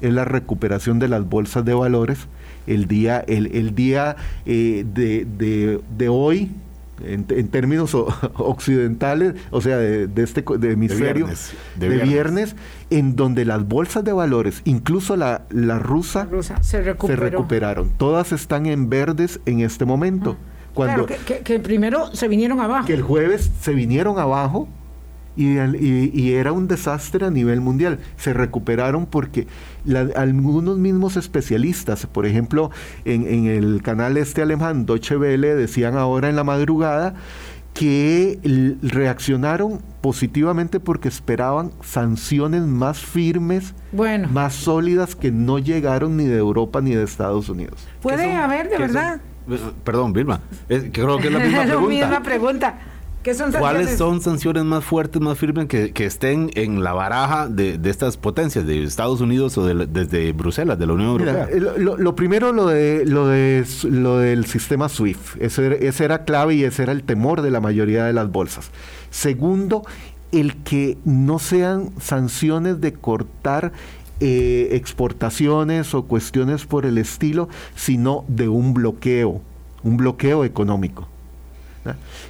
[0.00, 2.28] es la recuperación de las bolsas de valores
[2.68, 6.50] el día, el, día eh, de, de, hoy,
[7.02, 7.94] en, términos
[8.36, 11.28] occidentales, o sea, de, este de hemisferio,
[11.76, 12.56] de viernes,
[12.90, 16.28] en donde las bolsas de valores, incluso la, la rusa,
[16.60, 17.90] se, recuperaron.
[17.96, 20.36] Todas están en verdes en este momento.
[20.74, 22.86] Cuando, que, primero se vinieron abajo.
[22.86, 24.68] Que el jueves se vinieron abajo
[25.38, 28.00] y, era un desastre a nivel mundial.
[28.16, 29.46] Se recuperaron porque
[30.16, 32.70] algunos mismos especialistas, por ejemplo,
[33.04, 37.14] en, el canal este alemán, Deutsche Welle, decían ahora en la madrugada
[37.72, 38.40] que
[38.82, 43.74] reaccionaron positivamente porque esperaban sanciones más firmes,
[44.32, 47.86] más sólidas que no llegaron ni de Europa ni de Estados Unidos.
[48.02, 49.20] Puede haber, de verdad.
[49.84, 51.80] perdón, Vilma, creo que es la misma pregunta.
[51.80, 52.78] la misma pregunta.
[53.58, 58.66] ¿Cuáles son sanciones más fuertes, más firmes que, estén en la baraja de, estas potencias,
[58.66, 61.48] de Estados Unidos o desde Bruselas, de la Unión Europea?
[61.78, 65.40] lo, primero, lo, de, lo, de, lo del sistema SWIFT.
[65.40, 68.70] Ese, ese era clave y ese era el temor de la mayoría de las bolsas.
[69.10, 69.84] Segundo,
[70.32, 73.72] el que no sean sanciones de cortar
[74.20, 79.40] eh, exportaciones o cuestiones por el estilo, sino de un bloqueo,
[79.84, 81.08] un bloqueo económico.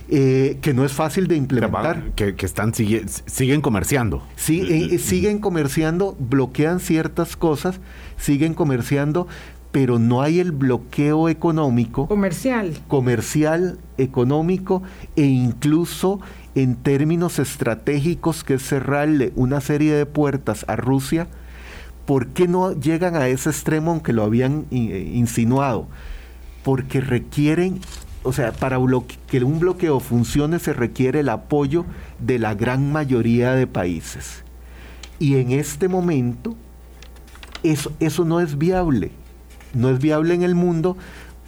[0.08, 2.12] Eh, que no es fácil de implementar.
[2.14, 4.22] Que, están siguen comerciando.
[4.36, 7.80] Sí, eh, siguen comerciando, bloquean ciertas cosas,
[8.16, 9.26] siguen comerciando,
[9.70, 12.08] pero no hay el bloqueo económico.
[12.08, 12.78] Comercial.
[12.88, 14.82] Comercial, económico
[15.16, 16.20] e incluso
[16.54, 21.28] en términos estratégicos, que es cerrarle una serie de puertas a Rusia.
[22.06, 25.86] ¿Por qué no llegan a ese extremo aunque lo habían eh, insinuado?
[26.64, 27.80] Porque requieren
[28.22, 28.78] o sea, para
[29.28, 31.84] que un bloqueo funcione se requiere el apoyo
[32.18, 34.44] de la gran mayoría de países.
[35.18, 36.56] Y en este momento
[37.62, 39.10] eso, eso no es viable.
[39.74, 40.96] No es viable en el mundo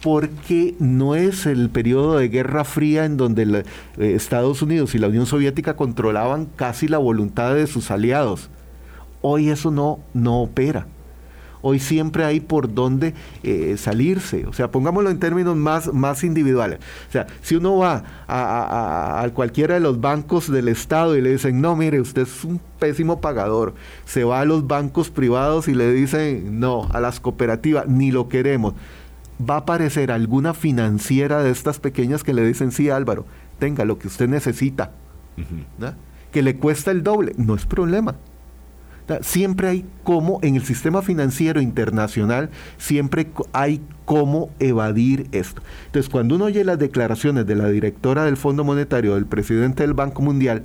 [0.01, 3.43] porque no es el periodo de Guerra Fría en donde
[3.97, 8.49] eh, Estados Unidos y la Unión Soviética controlaban casi la voluntad de sus aliados.
[9.21, 10.87] Hoy eso no, no opera
[11.61, 14.45] hoy siempre hay por dónde eh, salirse.
[14.45, 16.79] O sea, pongámoslo en términos más, más individuales.
[17.09, 21.61] O sea, si uno va a, cualquiera de los bancos del Estado y le dicen,
[21.61, 23.73] no, mire, usted es un pésimo pagador,
[24.05, 28.27] se va a los bancos privados y le dicen, no, a las cooperativas, ni lo
[28.27, 28.73] queremos.
[29.39, 33.25] Va a aparecer alguna financiera de estas pequeñas que le dicen, sí, Álvaro,
[33.59, 34.91] tenga lo que usted necesita,
[36.31, 38.15] que le cuesta el doble, no es problema
[39.21, 45.61] Siempre hay cómo, en el sistema financiero internacional, siempre hay cómo evadir esto.
[45.87, 49.93] Entonces, cuando uno oye las declaraciones de la directora del Fondo Monetario, del presidente del
[49.93, 50.63] Banco Mundial,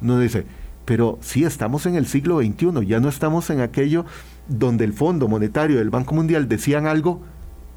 [0.00, 0.46] uno dice,
[0.84, 4.06] pero sí estamos en el siglo XXI, ya no estamos en aquello
[4.48, 7.20] donde el Fondo Monetario el Banco Mundial decían algo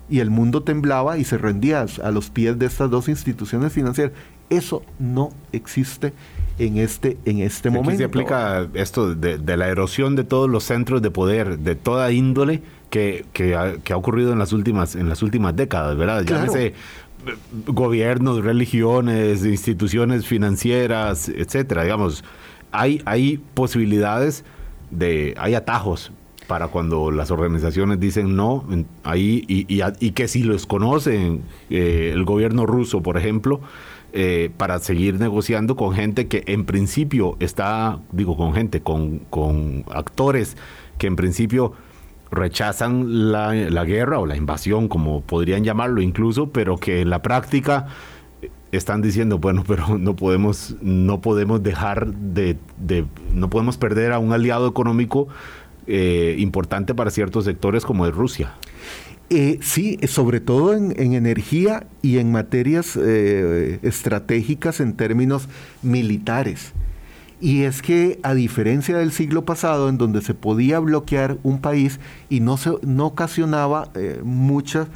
[0.10, 4.14] y el mundo temblaba y se rendía a los pies de estas dos instituciones financieras.
[4.52, 6.12] Eso no existe
[6.60, 7.98] en este, en este Aquí momento.
[8.00, 12.62] se aplica esto de, la erosión de todos los centros de poder, de toda índole,
[12.90, 16.26] que, que, ha, ocurrido en las últimas, en las últimas décadas, ¿verdad?
[16.26, 16.74] Llámese eh,
[17.66, 21.84] gobiernos, religiones, instituciones financieras, etcétera.
[21.84, 22.26] Digamos,
[22.74, 24.44] hay, hay posibilidades
[24.90, 26.12] de, hay atajos
[26.48, 28.66] para cuando las organizaciones dicen no,
[29.06, 33.62] ahí, y, y, que si los conocen, eh, el gobierno ruso, por ejemplo,
[34.14, 39.86] eh, para seguir negociando con gente que en principio está, digo, con gente, con, con
[39.90, 40.58] actores
[40.98, 41.74] que en principio
[42.30, 47.22] rechazan la, la, guerra o la invasión, como podrían llamarlo incluso, pero que en la
[47.22, 47.88] práctica
[48.72, 54.20] están diciendo, bueno, pero no podemos, no podemos dejar de, de no podemos perder a
[54.20, 55.28] un aliado económico
[55.88, 58.54] eh, importante para ciertos sectores como es Rusia.
[59.34, 65.48] Eh, sí, sobre todo en, energía y en materias eh, estratégicas en términos
[65.82, 66.74] militares.
[67.40, 72.02] Y es que a diferencia del siglo pasado, en donde se podía bloquear un país
[72.30, 74.90] y no, se, no ocasionaba eh, muchas,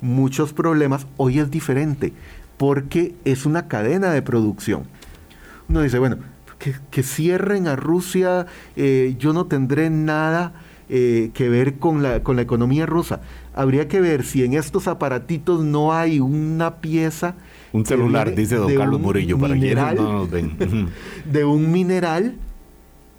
[0.00, 2.14] muchos problemas, hoy es diferente,
[2.56, 4.84] porque es una cadena de producción.
[5.68, 6.16] Uno dice, bueno,
[6.90, 10.54] que, cierren a Rusia, eh, yo no tendré nada
[10.88, 13.20] eh, que ver con la, con la economía rusa.
[13.54, 17.34] Habría que ver si en estos aparatitos no hay una pieza
[17.72, 20.56] un celular, dice don Carlos Murillo, para quienes no nos ven.
[21.24, 22.36] de un mineral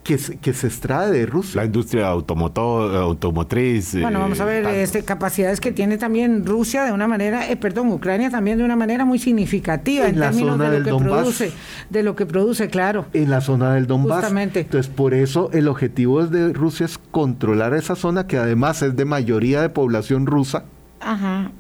[0.04, 1.62] que se, que se extrae de Rusia.
[1.62, 4.00] La industria automotor, automotriz.
[4.00, 7.56] Bueno, vamos a ver eh, este, capacidades que tiene también Rusia de una manera, eh,
[7.56, 11.52] perdón, Ucrania también de una manera muy significativa en, términos de lo que produce,
[11.90, 13.06] de lo que produce, claro.
[13.14, 14.18] En la zona del Donbass.
[14.18, 14.62] Justamente.
[14.62, 19.06] Entonces, por eso el objetivo de Rusia es controlar esa zona que además es de
[19.06, 20.66] mayoría de población rusa.
[21.00, 21.52] Ajá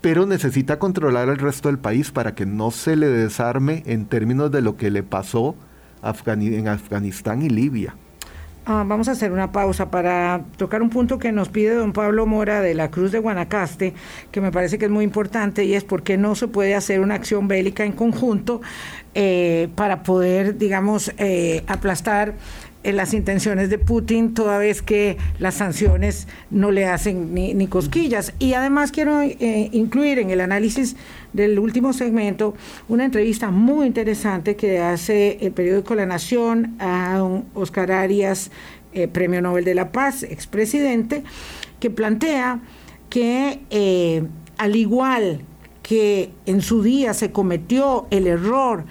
[0.00, 4.50] pero necesita controlar el resto del país para que no se le desarme en términos
[4.50, 5.56] de lo que le pasó
[6.02, 7.94] Afganistán y Libia.
[8.66, 12.26] Ah, vamos a hacer una pausa para tocar un punto que nos pide don Pablo
[12.26, 13.94] Mora de la Cruz de Guanacaste,
[14.30, 17.00] que me parece que es muy importante, y es por qué no se puede hacer
[17.00, 18.60] una acción bélica en conjunto
[19.14, 22.34] eh, para poder, digamos, eh, aplastar
[22.82, 28.32] en las intenciones de Putin, toda vez que las sanciones no le hacen ni, cosquillas.
[28.38, 30.96] Y además quiero eh, incluir en el análisis
[31.32, 32.54] del último segmento
[32.88, 37.22] una entrevista muy interesante que hace el periódico La Nación a
[37.54, 38.50] Oscar Arias,
[38.92, 41.22] eh, Premio Nobel de la Paz, expresidente,
[41.78, 42.60] que plantea
[43.10, 44.24] que eh,
[44.56, 45.42] al igual
[45.82, 48.84] que en su día se cometió el error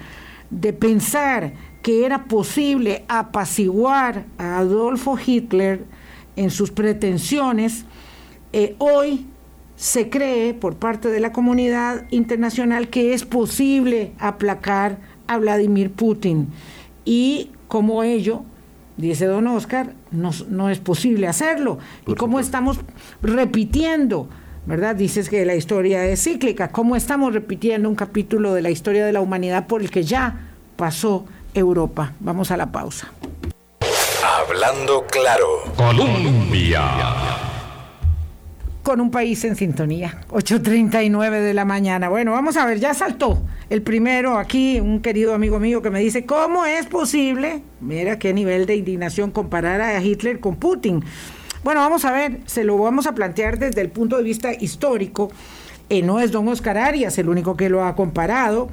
[0.50, 5.84] de pensar que era posible apaciguar a Adolfo Hitler
[6.36, 7.84] en sus pretensiones,
[8.52, 9.26] eh, hoy
[9.76, 16.48] se cree por parte de la comunidad internacional que es posible aplacar a Vladimir Putin.
[17.04, 18.42] Y como ello,
[18.98, 21.78] dice don Oscar, no, no es posible hacerlo.
[22.06, 22.78] y como estamos
[23.22, 24.28] repitiendo,
[24.66, 24.96] ¿verdad?
[24.96, 29.12] Dices que la historia es cíclica, cómo estamos repitiendo un capítulo de la historia de
[29.12, 32.12] la humanidad por el que ya pasó Europa.
[32.20, 33.12] Vamos a la pausa.
[34.24, 35.46] Hablando claro.
[35.76, 36.82] Colombia.
[38.82, 40.22] Con un país en sintonía.
[40.30, 42.08] 8.39 de la mañana.
[42.08, 46.00] Bueno, vamos a ver, ya saltó el primero aquí, un querido amigo mío que me
[46.00, 47.62] dice, ¿cómo es posible?
[47.80, 51.04] Mira qué nivel de indignación comparar a Hitler con Putin.
[51.62, 55.30] Bueno, vamos a ver, se lo vamos a plantear desde el punto de vista histórico.
[55.88, 58.70] Eh, no es don Oscar Arias el único que lo ha comparado.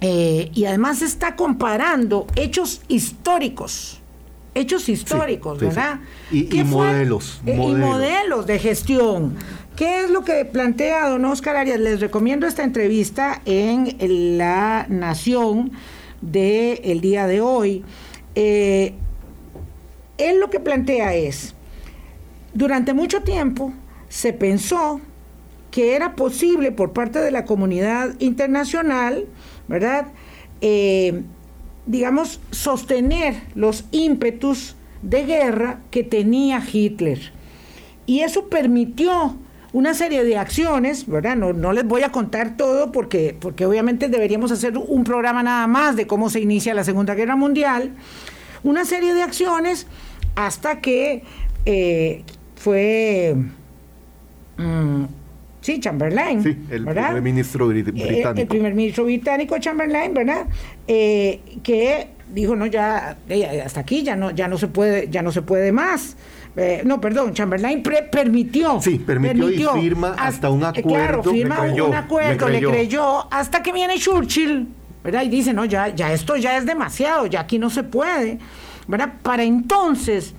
[0.00, 4.00] Eh, y además está comparando hechos históricos,
[4.54, 6.00] hechos históricos, ¿verdad?
[6.30, 7.78] Y, modelos, eh, modelos.
[7.78, 9.36] Y modelos de gestión.
[9.74, 11.80] ¿Qué es lo que plantea don Oscar Arias?
[11.80, 15.72] Les recomiendo esta entrevista en La Nación
[16.20, 17.84] del día de hoy.
[18.34, 18.94] Eh,
[20.18, 21.54] él lo que plantea es,
[22.54, 23.72] durante mucho tiempo
[24.08, 25.00] se pensó
[25.70, 29.26] que era posible por parte de la comunidad internacional
[29.68, 30.08] ¿verdad?
[30.60, 31.22] Eh,
[31.86, 37.32] digamos, sostener los ímpetus de guerra que tenía Hitler.
[38.06, 39.36] Y eso permitió
[39.72, 41.36] una serie de acciones, ¿verdad?
[41.36, 45.96] No, les voy a contar todo porque, porque obviamente deberíamos hacer un programa nada más
[45.96, 47.92] de cómo se inicia la Segunda Guerra Mundial,
[48.62, 49.86] una serie de acciones
[50.34, 51.24] hasta que
[51.66, 52.24] eh,
[52.54, 53.36] fue...
[54.56, 55.04] Mm,
[55.66, 56.44] Sí, Chamberlain.
[56.44, 58.40] Sí, el primer ministro eh, británico.
[58.40, 60.46] El, primer ministro británico, Chamberlain, ¿verdad?
[60.86, 63.16] Eh, que dijo, no, ya,
[63.64, 66.16] hasta aquí ya no, ya no se puede, ya no se puede más.
[66.54, 68.80] Eh, no, perdón, Chamberlain permitió.
[68.80, 70.88] Sí, permitió, y firma hasta, un acuerdo.
[70.88, 73.26] Claro, firma un acuerdo, le creyó.
[73.32, 74.68] hasta que viene Churchill,
[75.02, 75.24] ¿verdad?
[75.24, 78.38] Y dice, no, ya, ya esto ya es demasiado, ya aquí no se puede,
[78.86, 79.14] ¿verdad?
[79.20, 80.32] Para entonces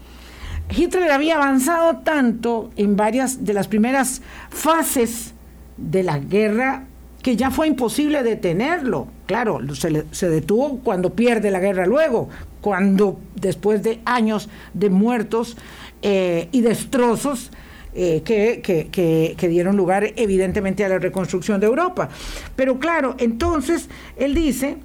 [0.69, 5.33] Hitler había avanzado tanto en varias de las primeras fases
[5.77, 6.85] de la guerra
[7.21, 9.07] que ya fue imposible detenerlo.
[9.25, 12.29] Claro, se, detuvo cuando pierde la guerra luego,
[12.61, 15.57] cuando después de años de muertos
[16.01, 17.51] eh, y destrozos
[17.93, 22.09] eh, que, dieron lugar evidentemente a la reconstrucción de Europa.
[22.55, 24.77] Pero claro, entonces él dice,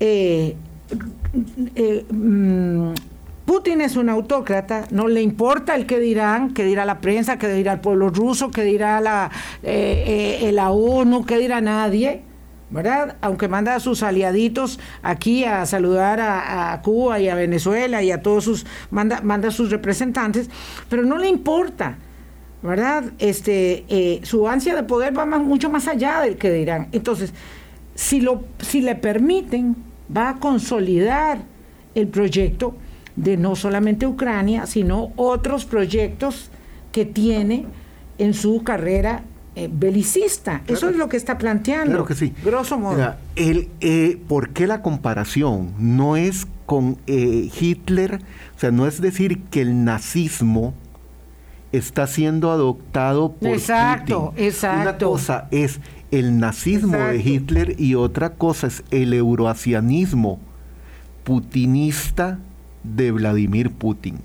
[0.00, 0.56] eh,
[2.10, 2.92] mm,
[3.44, 7.48] Putin es un autócrata, no le importa el que dirán, que dirá la prensa, que
[7.48, 9.30] dirá el pueblo ruso, que dirá la,
[9.62, 12.22] eh, eh, ONU, que dirá nadie,
[12.70, 13.16] ¿verdad?
[13.20, 18.22] Aunque manda a sus aliaditos aquí a saludar a, Cuba y a Venezuela y a
[18.22, 20.48] todos sus, manda, manda sus representantes,
[20.88, 21.98] pero no le importa.
[22.62, 23.12] ¿Verdad?
[23.18, 26.88] Este, eh, su ansia de poder va mucho más allá del que dirán.
[26.92, 27.34] Entonces,
[27.94, 29.76] si, lo, si le permiten,
[30.14, 31.42] va a consolidar
[31.94, 32.74] el proyecto
[33.16, 36.50] de no solamente Ucrania, sino otros proyectos
[36.92, 37.66] que tiene
[38.18, 39.22] en su carrera
[39.56, 40.62] eh, belicista.
[40.66, 41.90] Eso es lo que está planteando.
[41.90, 42.32] Claro que sí.
[42.44, 43.14] Grosso modo.
[43.36, 45.74] el, eh, ¿Por qué la comparación?
[45.78, 48.20] No es con eh, Hitler,
[48.56, 50.74] o sea, no es decir que el nazismo
[51.72, 58.34] está siendo adoptado por exacto, Exacto, Una cosa es el nazismo de Hitler y otra
[58.34, 60.38] cosa es el euroasianismo
[61.24, 62.38] putinista
[62.84, 64.20] de Vladimir Putin.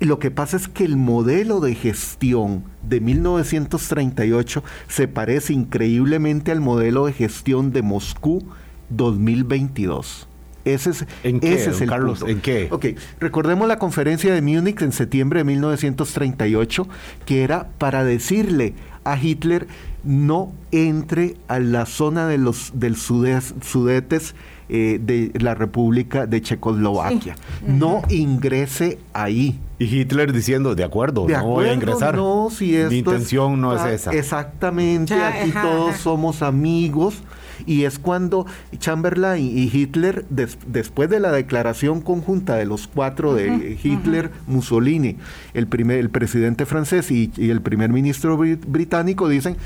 [0.00, 6.60] Lo que pasa es que el modelo de gestión de 1938 se parece increíblemente al
[6.60, 8.44] modelo de gestión de Moscú
[8.90, 10.28] 2022.
[10.64, 12.68] Ese es, ¿En qué, ese es el Carlos, ¿En qué?
[12.70, 12.86] Ok,
[13.20, 16.88] recordemos la conferencia de Múnich en septiembre de 1938,
[17.24, 19.66] que era para decirle a Hitler
[20.04, 24.34] no entre a la zona de los, del sudetes
[24.70, 27.36] eh, de la República de Checoslovaquia.
[27.66, 29.58] No ingrese ahí.
[29.78, 32.16] Y Hitler diciendo, de acuerdo, no voy a ingresar.
[32.16, 34.12] No, si Mi intención no es esa.
[34.12, 37.22] Exactamente, aquí todos somos amigos.
[37.66, 38.46] Y es cuando
[38.78, 45.16] Chamberlain y Hitler, después de la declaración conjunta de los cuatro de Hitler, Mussolini,
[45.54, 49.56] el, primer, el presidente francés y, y el primer ministro británico, dicen,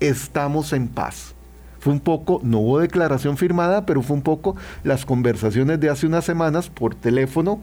[0.00, 1.36] estamos en paz
[1.78, 6.06] fue un poco, no hubo declaración firmada, pero fue un poco las conversaciones de hace
[6.06, 7.60] unas semanas por teléfono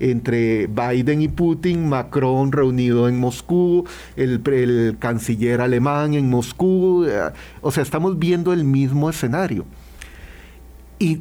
[0.00, 3.84] entre Biden y Putin, Macron reunido en Moscú,
[4.16, 9.64] el, canciller alemán en Moscú, eh, o sea, estamos viendo el mismo escenario.
[11.00, 11.20] Y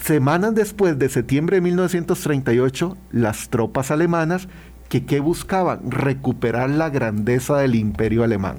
[0.00, 4.48] semanas después de septiembre de 1938, las tropas alemanas
[4.88, 5.90] que ¿qué buscaban?
[5.90, 8.58] Recuperar la grandeza del imperio alemán.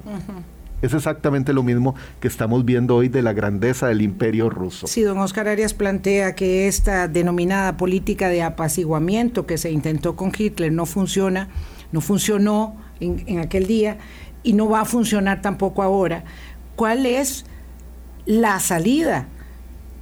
[0.86, 4.86] Es exactamente lo mismo que estamos viendo hoy de la grandeza del imperio ruso.
[4.86, 10.32] Sí, don Oscar Arias plantea que esta denominada política de apaciguamiento que se intentó con
[10.38, 11.50] Hitler no funciona,
[11.92, 13.98] no funcionó en, aquel día
[14.44, 16.24] y no va a funcionar tampoco ahora.
[16.76, 17.46] ¿Cuál es
[18.28, 19.28] la salida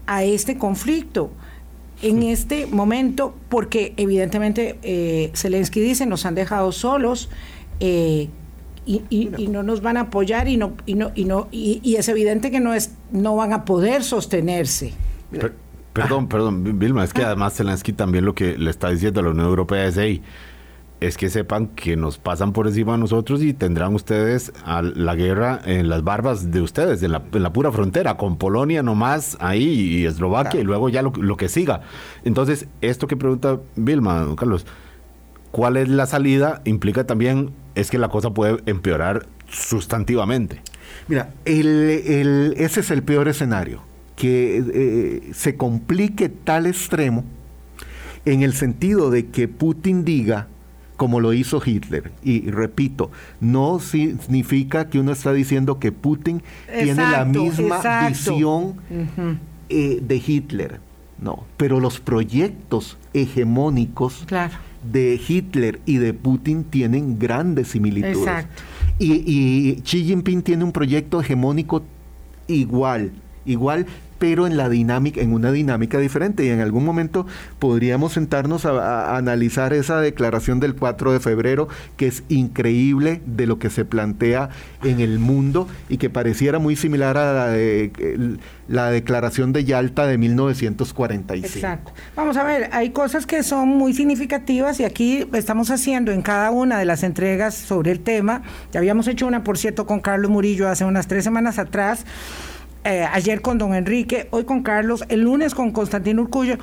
[0.06, 1.32] a este conflicto?
[2.02, 7.30] en este momento, porque evidentemente eh, Zelensky dice, nos han dejado solos,
[7.80, 8.28] eh,
[8.86, 12.08] y, y, no nos van a apoyar y no y no y no y, es
[12.10, 14.94] evidente que no es no van a poder sostenerse.
[15.94, 17.28] perdón, perdón, Vilma, es que ah.
[17.28, 20.22] además Zelensky también lo que le está diciendo a la Unión Europea es hey,
[21.00, 25.16] es que sepan que nos pasan por encima de nosotros y tendrán ustedes a la
[25.16, 29.38] guerra en las barbas de ustedes, en la, en la pura frontera, con Polonia nomás
[29.42, 31.82] ahí y Eslovaquia y luego ya lo, lo, que siga.
[32.24, 34.66] Entonces, esto que pregunta Vilma, Carlos,
[35.52, 36.62] ¿cuál es la salida?
[36.64, 40.62] Implica también es que la cosa puede empeorar sustantivamente.
[41.08, 43.82] Mira, ese es el peor escenario,
[44.16, 47.24] que eh, se complique tal extremo
[48.26, 50.48] en el sentido de que Putin diga,
[50.96, 53.12] como lo hizo Hitler, y repito,
[53.42, 58.76] no significa que uno está diciendo que Putin tiene la misma visión
[59.70, 60.80] eh, de Hitler,
[61.20, 68.18] no, pero los proyectos hegemónicos claro de Hitler y de Putin tienen grandes similitudes.
[68.18, 68.64] Exacto.
[69.00, 71.84] Y, y Xi Jinping tiene un proyecto hegemónico
[72.48, 73.12] igual,
[73.46, 73.86] igual,
[74.24, 76.46] pero en la dinámica, en una dinámica diferente.
[76.46, 77.28] Y en algún momento
[77.60, 81.68] podríamos sentarnos a, analizar esa declaración del 4 de febrero,
[81.98, 84.48] que es increíble de lo que se plantea
[84.82, 88.38] en el mundo y que pareciera muy similar a la, de,
[88.70, 91.46] la declaración de Yalta de 1945.
[91.46, 91.92] Exacto.
[92.16, 96.50] Vamos a ver, hay cosas que son muy significativas y aquí estamos haciendo en cada
[96.50, 98.42] una de las entregas sobre el tema.
[98.72, 102.06] Ya habíamos hecho una, por cierto, con Carlos Murillo hace unas tres semanas atrás
[102.84, 106.58] eh, ayer con don Enrique, hoy con Carlos, el lunes con Constantino Urcullo,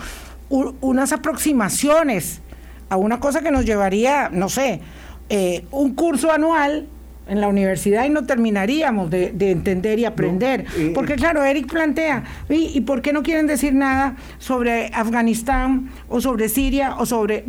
[0.48, 2.40] unas aproximaciones
[2.88, 4.80] a una cosa que nos llevaría, no sé,
[5.28, 6.88] eh, un curso anual
[7.30, 10.66] en la universidad y no terminaríamos de, entender y aprender.
[10.76, 16.20] Eh, Porque claro, Eric plantea, ¿y, por qué no quieren decir nada sobre Afganistán o
[16.20, 17.44] sobre Siria o sobre,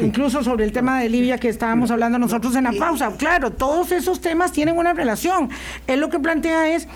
[0.00, 3.12] incluso sobre el tema de Libia que estábamos hablando nosotros en la pausa?
[3.16, 5.48] Claro, todos esos temas tienen una relación.
[5.86, 6.88] Él lo que plantea es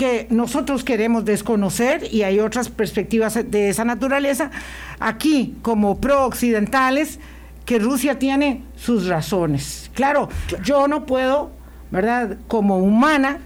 [0.00, 4.50] que nosotros queremos desconocer y hay otras perspectivas de esa naturaleza,
[4.98, 7.18] aquí como pro-occidentales,
[7.66, 9.90] que Rusia tiene sus razones.
[9.92, 10.30] Claro,
[10.64, 11.50] yo no puedo,
[11.90, 12.38] ¿verdad?
[12.48, 13.40] Como humana,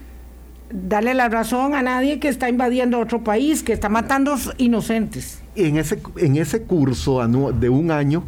[0.71, 5.41] darle la razón a nadie que está invadiendo otro país, que está matando inocentes.
[5.57, 8.23] En ese, en ese curso de un año,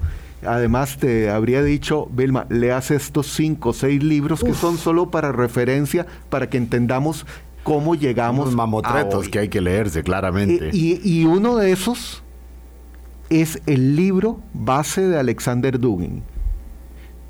[0.45, 5.31] además te habría dicho, Vilma, leas estos cinco o seis libros que son solo para
[5.31, 7.25] referencia, para que entendamos
[7.67, 10.69] cómo llegamos Los mamotretos que hay que leerse claramente.
[10.69, 12.23] Eh, y, y, uno de esos
[13.29, 16.23] es el libro base de Alexander Dugin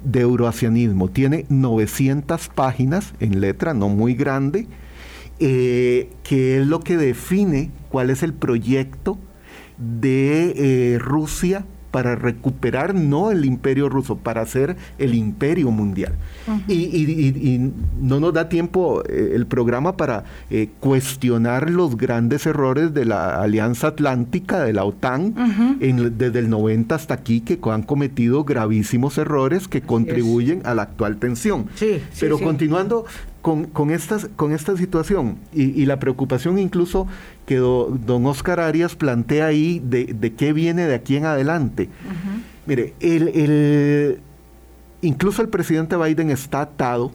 [0.04, 1.10] de euroasianismo.
[1.10, 4.68] Tiene 900 páginas en letra, no muy grande,
[5.40, 9.18] eh, que es lo que define cuál es el proyecto
[9.78, 16.14] de eh, Rusia para recuperar no el imperio ruso, para hacer el imperio mundial.
[16.68, 17.72] y,
[18.02, 23.42] no nos da tiempo eh, el programa para eh, cuestionar los grandes errores de la
[23.42, 25.34] Alianza Atlántica, de la OTAN,
[25.80, 31.18] desde el 90 hasta aquí, que han cometido gravísimos errores que contribuyen a la actual
[31.18, 31.68] tensión.
[32.20, 33.06] Pero continuando
[33.72, 37.08] con, estas, con esta situación y, la preocupación incluso
[37.46, 41.90] que don Oscar Arias plantea ahí de, qué viene de aquí en adelante.
[42.66, 44.20] Mire, el,
[45.02, 47.14] incluso el presidente Biden está atado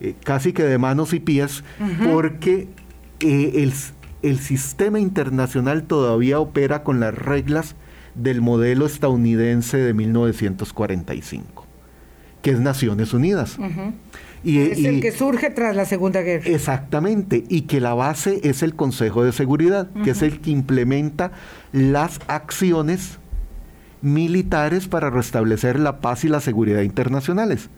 [0.00, 1.62] eh, casi que de manos y pies
[2.10, 2.68] porque
[3.20, 3.74] eh, el,
[4.22, 7.76] el sistema internacional todavía opera con las reglas
[8.14, 11.66] del modelo estadounidense de 1945,
[12.40, 13.58] que es Naciones Unidas.
[14.46, 16.48] Y, es el que surge tras la Segunda Guerra.
[16.48, 21.32] Exactamente, y que la base es el Consejo de Seguridad, que es el que implementa
[21.72, 23.18] las acciones
[24.02, 27.70] militares para restablecer la paz y la seguridad internacionales.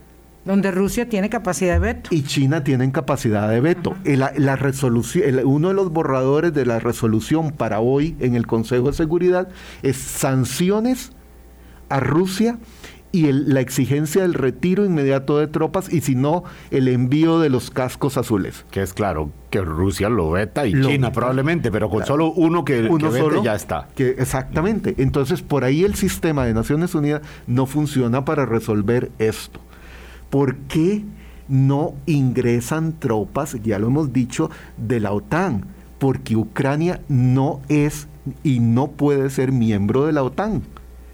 [0.45, 2.11] Donde Rusia tiene capacidad de veto.
[2.13, 3.97] Y China tiene capacidad de veto.
[4.05, 8.93] la, resolución, uno de los borradores de la resolución para hoy en el Consejo de
[8.93, 9.49] Seguridad
[9.83, 11.13] es sanciones
[11.89, 12.59] a Rusia
[13.11, 17.71] y la exigencia del retiro inmediato de tropas y si no, el envío de los
[17.71, 18.65] cascos azules.
[18.71, 22.83] Que es claro que Rusia lo veta y China probablemente, pero con solo uno que,
[22.83, 23.89] uno vete ya está.
[23.95, 24.95] Que, exactamente.
[24.99, 29.61] Entonces, por ahí el sistema de Naciones Unidas no funciona para resolver esto.
[30.29, 31.05] ¿Por qué
[31.49, 35.65] no ingresan tropas, ya lo hemos dicho, de la OTAN?
[35.99, 38.07] Porque Ucrania no es
[38.45, 40.63] y no puede ser miembro de la OTAN.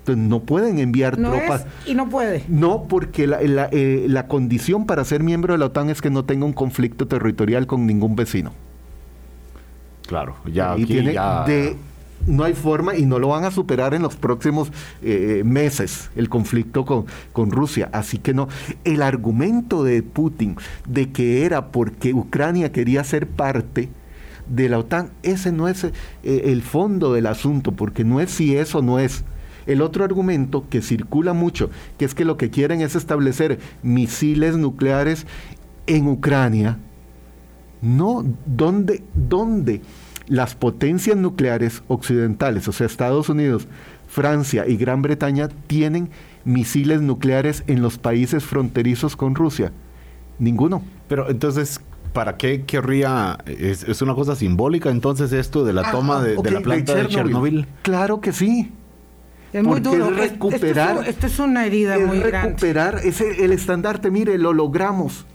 [0.05, 1.65] Entonces no pueden enviar tropas.
[1.87, 2.45] y no puede.
[2.49, 6.45] No, porque eh, la, condición para ser miembro de la OTAN es que no tenga
[6.45, 8.53] un conflicto territorial con ningún vecino.
[10.07, 11.47] Claro, ya aquí ya...
[12.27, 16.29] no hay forma y no lo van a superar en los próximos eh, meses el
[16.29, 17.89] conflicto con, con, Rusia.
[17.93, 18.49] Así que no,
[18.85, 23.89] el argumento de Putin de que era porque Ucrania quería ser parte
[24.47, 25.93] de la OTAN, ese no es eh,
[26.23, 29.25] el fondo del asunto, porque no es si eso no es.
[29.67, 34.57] El otro argumento que circula mucho, que es que lo que quieren es establecer misiles
[34.57, 35.27] nucleares
[35.87, 36.79] en Ucrania.
[37.83, 39.83] No, ¿dónde, dónde
[40.27, 43.69] las potencias nucleares occidentales, o sea, Estados Unidos,
[44.09, 46.09] Francia y Gran Bretaña, tienen
[46.45, 49.73] misiles nucleares en los países fronterizos con Rusia?
[50.39, 50.83] Ninguno.
[51.09, 51.81] Pero entonces,
[52.13, 53.39] ¿para qué querría?
[53.47, 57.67] ¿Es, una cosa simbólica entonces esto de la ah, toma de, la planta de Chernobyl?
[57.83, 58.73] Claro que sí.
[59.55, 60.11] Es muy duro.
[60.11, 62.49] recuperar, esto, es, una herida muy grande.
[62.49, 65.27] Recuperar el estandarte, mire, lo logramos.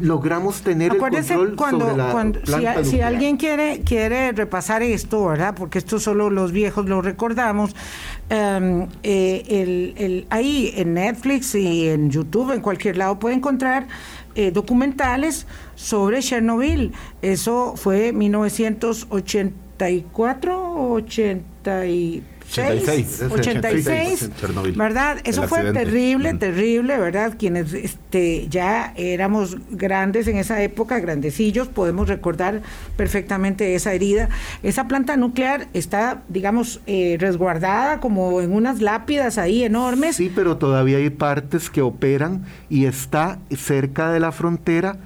[0.00, 2.40] Logramos tener el control cuando, sobre la cuando
[2.84, 5.54] si, alguien quiere quiere repasar esto, ¿verdad?
[5.54, 7.76] Porque esto solo los viejos lo recordamos.
[8.30, 13.88] Em, eh, el, el, ahí en Netflix y en YouTube, en cualquier lado, puede encontrar
[14.36, 16.94] eh, documentales sobre Chernobyl.
[17.20, 24.30] Eso fue 1984, 80 y 86, 86,
[24.74, 25.18] ¿verdad?
[25.24, 27.34] Eso fue terrible, terrible, ¿verdad?
[27.38, 32.62] Quienes este, ya éramos grandes en esa época, grandecillos, podemos recordar
[32.96, 34.30] perfectamente esa herida.
[34.62, 40.16] Esa planta nuclear está, digamos, eh, resguardada como en unas lápidas ahí enormes.
[40.16, 44.96] Sí, pero todavía hay partes que operan y está cerca de la frontera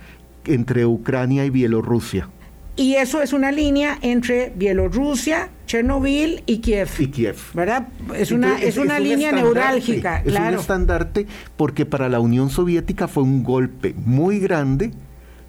[0.44, 2.28] entre Ucrania y Bielorrusia.
[2.74, 6.88] Y eso es una línea entre Bielorrusia, Chernobyl y Kiev.
[6.98, 7.36] Y Kiev.
[7.52, 7.88] ¿Verdad?
[8.16, 10.22] Es una, es, una línea neurálgica.
[10.24, 14.92] Es un estandarte porque para la Unión Soviética fue un golpe muy grande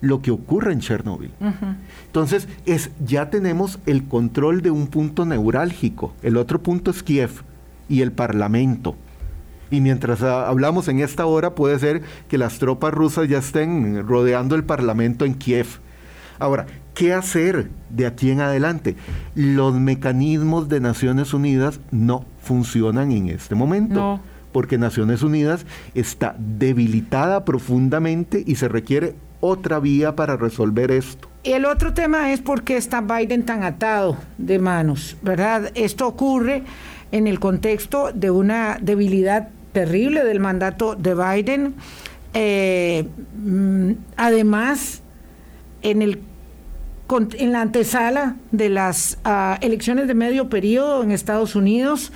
[0.02, 1.32] lo que ocurre en Chernobyl.
[2.08, 6.14] Entonces, es, ya tenemos el control de un punto neurálgico.
[6.22, 7.32] El otro punto es Kiev
[7.88, 8.98] y el Parlamento.
[9.72, 14.06] Y mientras ah, hablamos en esta hora, puede ser que las tropas rusas ya estén
[14.06, 15.68] rodeando el Parlamento en Kiev.
[16.38, 18.96] Ahora, ¿qué hacer de aquí en adelante?
[19.36, 24.20] Los mecanismos de Naciones Unidas no funcionan en este momento.
[24.52, 25.66] Porque Naciones Unidas
[25.96, 31.28] está debilitada profundamente y se requiere otra vía para resolver esto.
[31.42, 35.72] Y el otro tema es por qué está Biden tan atado de manos, ¿verdad?
[35.74, 36.62] Esto ocurre
[37.12, 41.74] en el contexto de una debilidad terrible del mandato de Biden.
[42.36, 43.08] Eh,
[43.44, 45.02] mm, además,
[45.82, 46.20] en el
[47.38, 52.12] en la antesala de las uh, elecciones de medio periodo en Estados Unidos,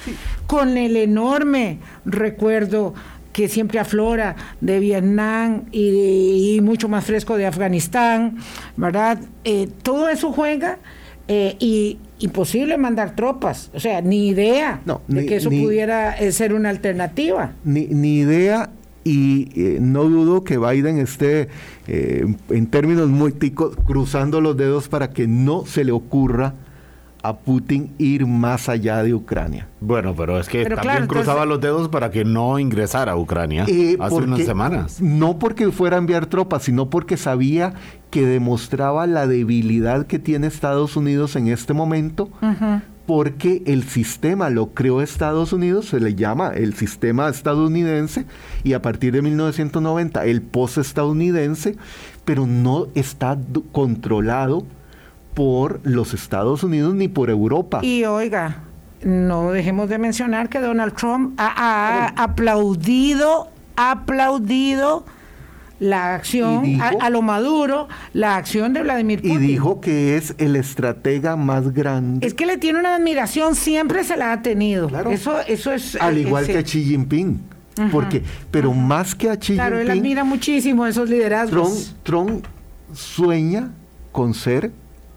[0.47, 2.93] con el enorme recuerdo
[3.33, 8.37] que siempre aflora de Vietnam y, y mucho más fresco de Afganistán,
[8.75, 9.19] ¿verdad?
[9.43, 10.79] Eh, todo eso juega
[11.27, 16.17] eh, y imposible mandar tropas, o sea, ni idea No, de que eso ni- pudiera
[16.17, 17.51] eh, ser una alternativa.
[17.63, 18.71] Ni, ni idea
[19.07, 21.47] y eh, no dudo que Biden esté
[21.87, 26.53] eh, en términos muy ticos cruzando los dedos para que no se le ocurra
[27.23, 29.67] a Putin ir más allá de Ucrania.
[29.81, 33.13] Bueno, pero es que Pero también claro, cruzaba entonces- los dedos para que no ingresara
[33.13, 35.01] a Ucrania Eh, hace porque- unas semanas.
[35.01, 37.73] No porque fuera a enviar tropas, sino porque sabía
[38.11, 42.29] que demostraba la debilidad que tiene Estados Unidos en este momento,
[43.07, 48.25] porque el sistema lo creó Estados Unidos, se le llama el sistema estadounidense,
[48.65, 51.77] y a partir de 1990 el post-estadounidense,
[52.25, 53.37] pero no está
[53.71, 54.65] controlado
[55.33, 57.79] por los Estados Unidos ni por Europa.
[57.81, 58.57] Y oiga,
[59.01, 63.47] no dejemos de mencionar que Donald Trump ha, ha aplaudido,
[63.77, 65.05] ha aplaudido
[65.79, 69.47] la acción Y dijo- a, a lo maduro, la acción de Vladimir y Putin.
[69.47, 72.25] dijo que es el estratega más grande.
[72.25, 74.87] es que le tiene una admiración, siempre se la ha tenido.
[74.87, 75.11] Claro.
[75.11, 75.95] Eso, eso es.
[76.01, 77.39] Al eh, igual que a Xi Jinping.
[77.91, 81.95] Porque, pero más que a Xi Claro, él Jinping, admira muchísimo esos Trump, liderazgos.
[82.01, 82.43] Trump
[82.93, 83.71] sueña
[84.11, 84.71] con ser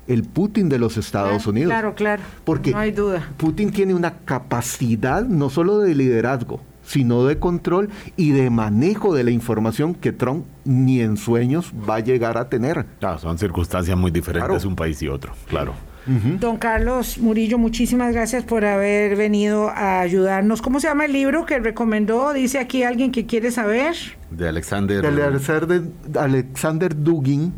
[0.07, 1.71] el Putin de los Estados Claro, Unidos.
[1.71, 2.23] Claro, claro.
[2.45, 3.29] Porque no hay duda.
[3.37, 9.23] Putin tiene una capacidad no solo de liderazgo, sino de control y de manejo de
[9.23, 12.85] la información que Trump ni en sueños va a llegar a tener.
[12.99, 14.69] Claro, son circunstancias muy diferentes Claro.
[14.69, 15.75] un país y otro, claro.
[16.07, 20.61] Don Carlos Murillo, muchísimas gracias por haber venido a ayudarnos.
[20.63, 22.33] ¿Cómo se llama el libro que recomendó?
[22.33, 23.95] Dice aquí alguien que quiere saber.
[24.31, 25.03] De Alexander.
[25.03, 25.83] De Alexander,
[26.19, 27.53] Alexander Dugin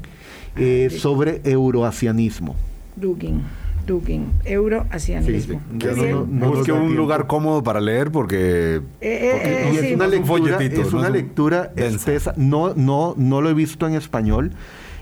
[0.57, 2.55] eh, sobre euroasianismo.
[2.97, 3.43] Dugin,
[3.87, 5.61] Dugin, euroasianismo.
[5.71, 6.97] Sí, Qué ya no- no- no Busque un tiempo.
[7.01, 9.95] lugar cómodo para leer porque Eh, eh, y eh, es sí.
[9.95, 10.27] una Un lectura,
[10.59, 11.97] folletito, es una es un- lectura densa.
[11.97, 12.35] espesa.
[12.37, 14.53] No, no, no lo he visto en español.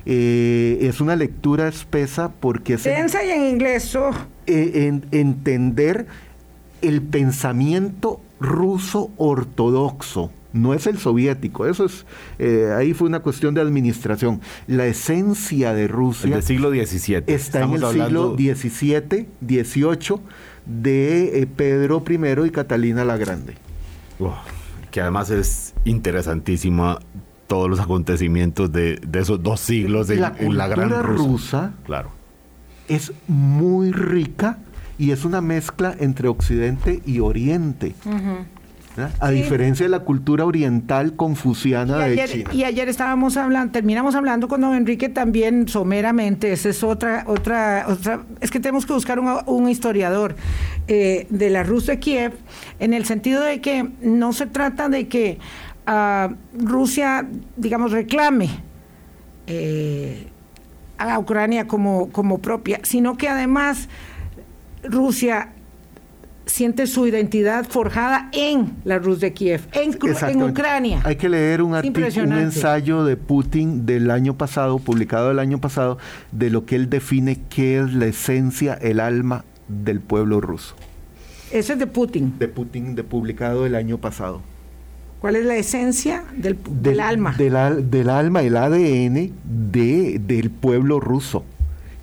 [0.07, 3.95] Eh, es una lectura espesa porque Densa y en inglés.
[3.97, 4.11] oh.
[4.47, 6.07] eh, en- entender
[6.81, 10.31] el pensamiento ruso ortodoxo.
[10.53, 12.05] No es el soviético, eso es,
[12.39, 14.41] eh, ahí fue una cuestión de administración.
[14.67, 17.23] La esencia de el Rusia del siglo XVII.
[17.27, 20.21] está en el siglo XVII, XVIII
[20.67, 23.55] de eh, Pedro I y Catalina la Grande.
[24.19, 24.33] Uf,
[24.91, 26.99] que además es interesantísimo
[27.47, 32.11] todos los acontecimientos de, de esos dos siglos en la en la gran rusa Claro.
[32.89, 34.59] es muy rica
[34.99, 37.95] y es una mezcla entre Occidente y Oriente.
[39.21, 39.35] A Sí.
[39.35, 42.51] diferencia de la cultura oriental confuciana Y de ayer, China.
[42.53, 46.53] y ayer estábamos hablando, terminamos hablando con don Enrique también someramente.
[46.53, 48.23] Esa es otra, otra, otra.
[48.41, 50.35] Es que tenemos que buscar un, un historiador
[50.89, 52.33] eh, de la Rusia de Kiev,
[52.81, 55.39] en el sentido de que no se trata de que
[55.87, 57.27] ah, Rusia,
[57.57, 58.49] digamos, reclame
[59.47, 60.27] eh,
[60.99, 63.89] a Ucrania como, como propia, sino que además
[64.83, 65.51] Rusia
[66.51, 70.43] siente su identidad forjada en la Rus de Kiev, en.
[70.43, 71.01] Ucrania.
[71.05, 75.61] Hay que leer un, artículo, un ensayo de Putin del año pasado, publicado el año
[75.61, 75.99] pasado,
[76.33, 80.75] de lo que él define qué es la esencia, el alma del pueblo ruso.
[81.53, 82.35] Ese es de Putin.
[82.39, 84.41] De Putin, de publicado el año pasado.
[85.21, 87.35] ¿Cuál es la esencia del, del alma?
[87.37, 91.45] Del, al- del alma, el ADN de, del pueblo ruso.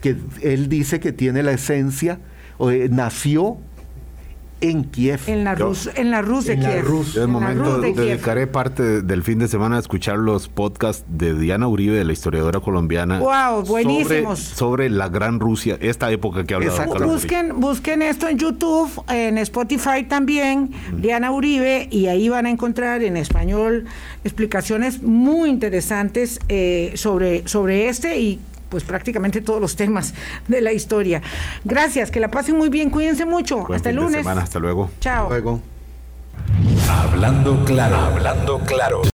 [0.01, 2.19] Que él dice que tiene la esencia,
[2.57, 3.57] o, eh, nació
[4.61, 5.19] en Kiev.
[5.27, 6.85] en la Yo- Rus, en la Rus de en la Kiev.
[6.85, 7.13] Rus.
[7.13, 8.05] Yo de En la momento Rus de Kiev.
[8.05, 12.03] dedicaré parte de- del fin de semana a escuchar los podcasts de Diana Uribe, de
[12.03, 13.19] la historiadora colombiana.
[13.19, 14.39] Wow, buenísimos.
[14.39, 16.93] Sobre, la gran Rusia, esta época que ha hablado Exacto.
[16.93, 17.37] Carlos Murillo.
[17.43, 23.03] Busquen, busquen esto en YouTube, en Spotify también, Diana Uribe, y ahí van a encontrar
[23.03, 23.85] en español
[24.23, 28.39] explicaciones muy interesantes eh, sobre, sobre este y
[28.69, 30.13] pues prácticamente todos los temas
[30.47, 31.21] de la historia.
[31.63, 33.59] Gracias, que la pasen muy bien, cuídense mucho.
[33.59, 34.17] Buen Hasta el lunes.
[34.17, 34.89] semana, hasta luego.
[34.99, 35.29] Chao.
[35.29, 35.61] Luego.
[36.89, 39.01] Hablando claro, hablando claro.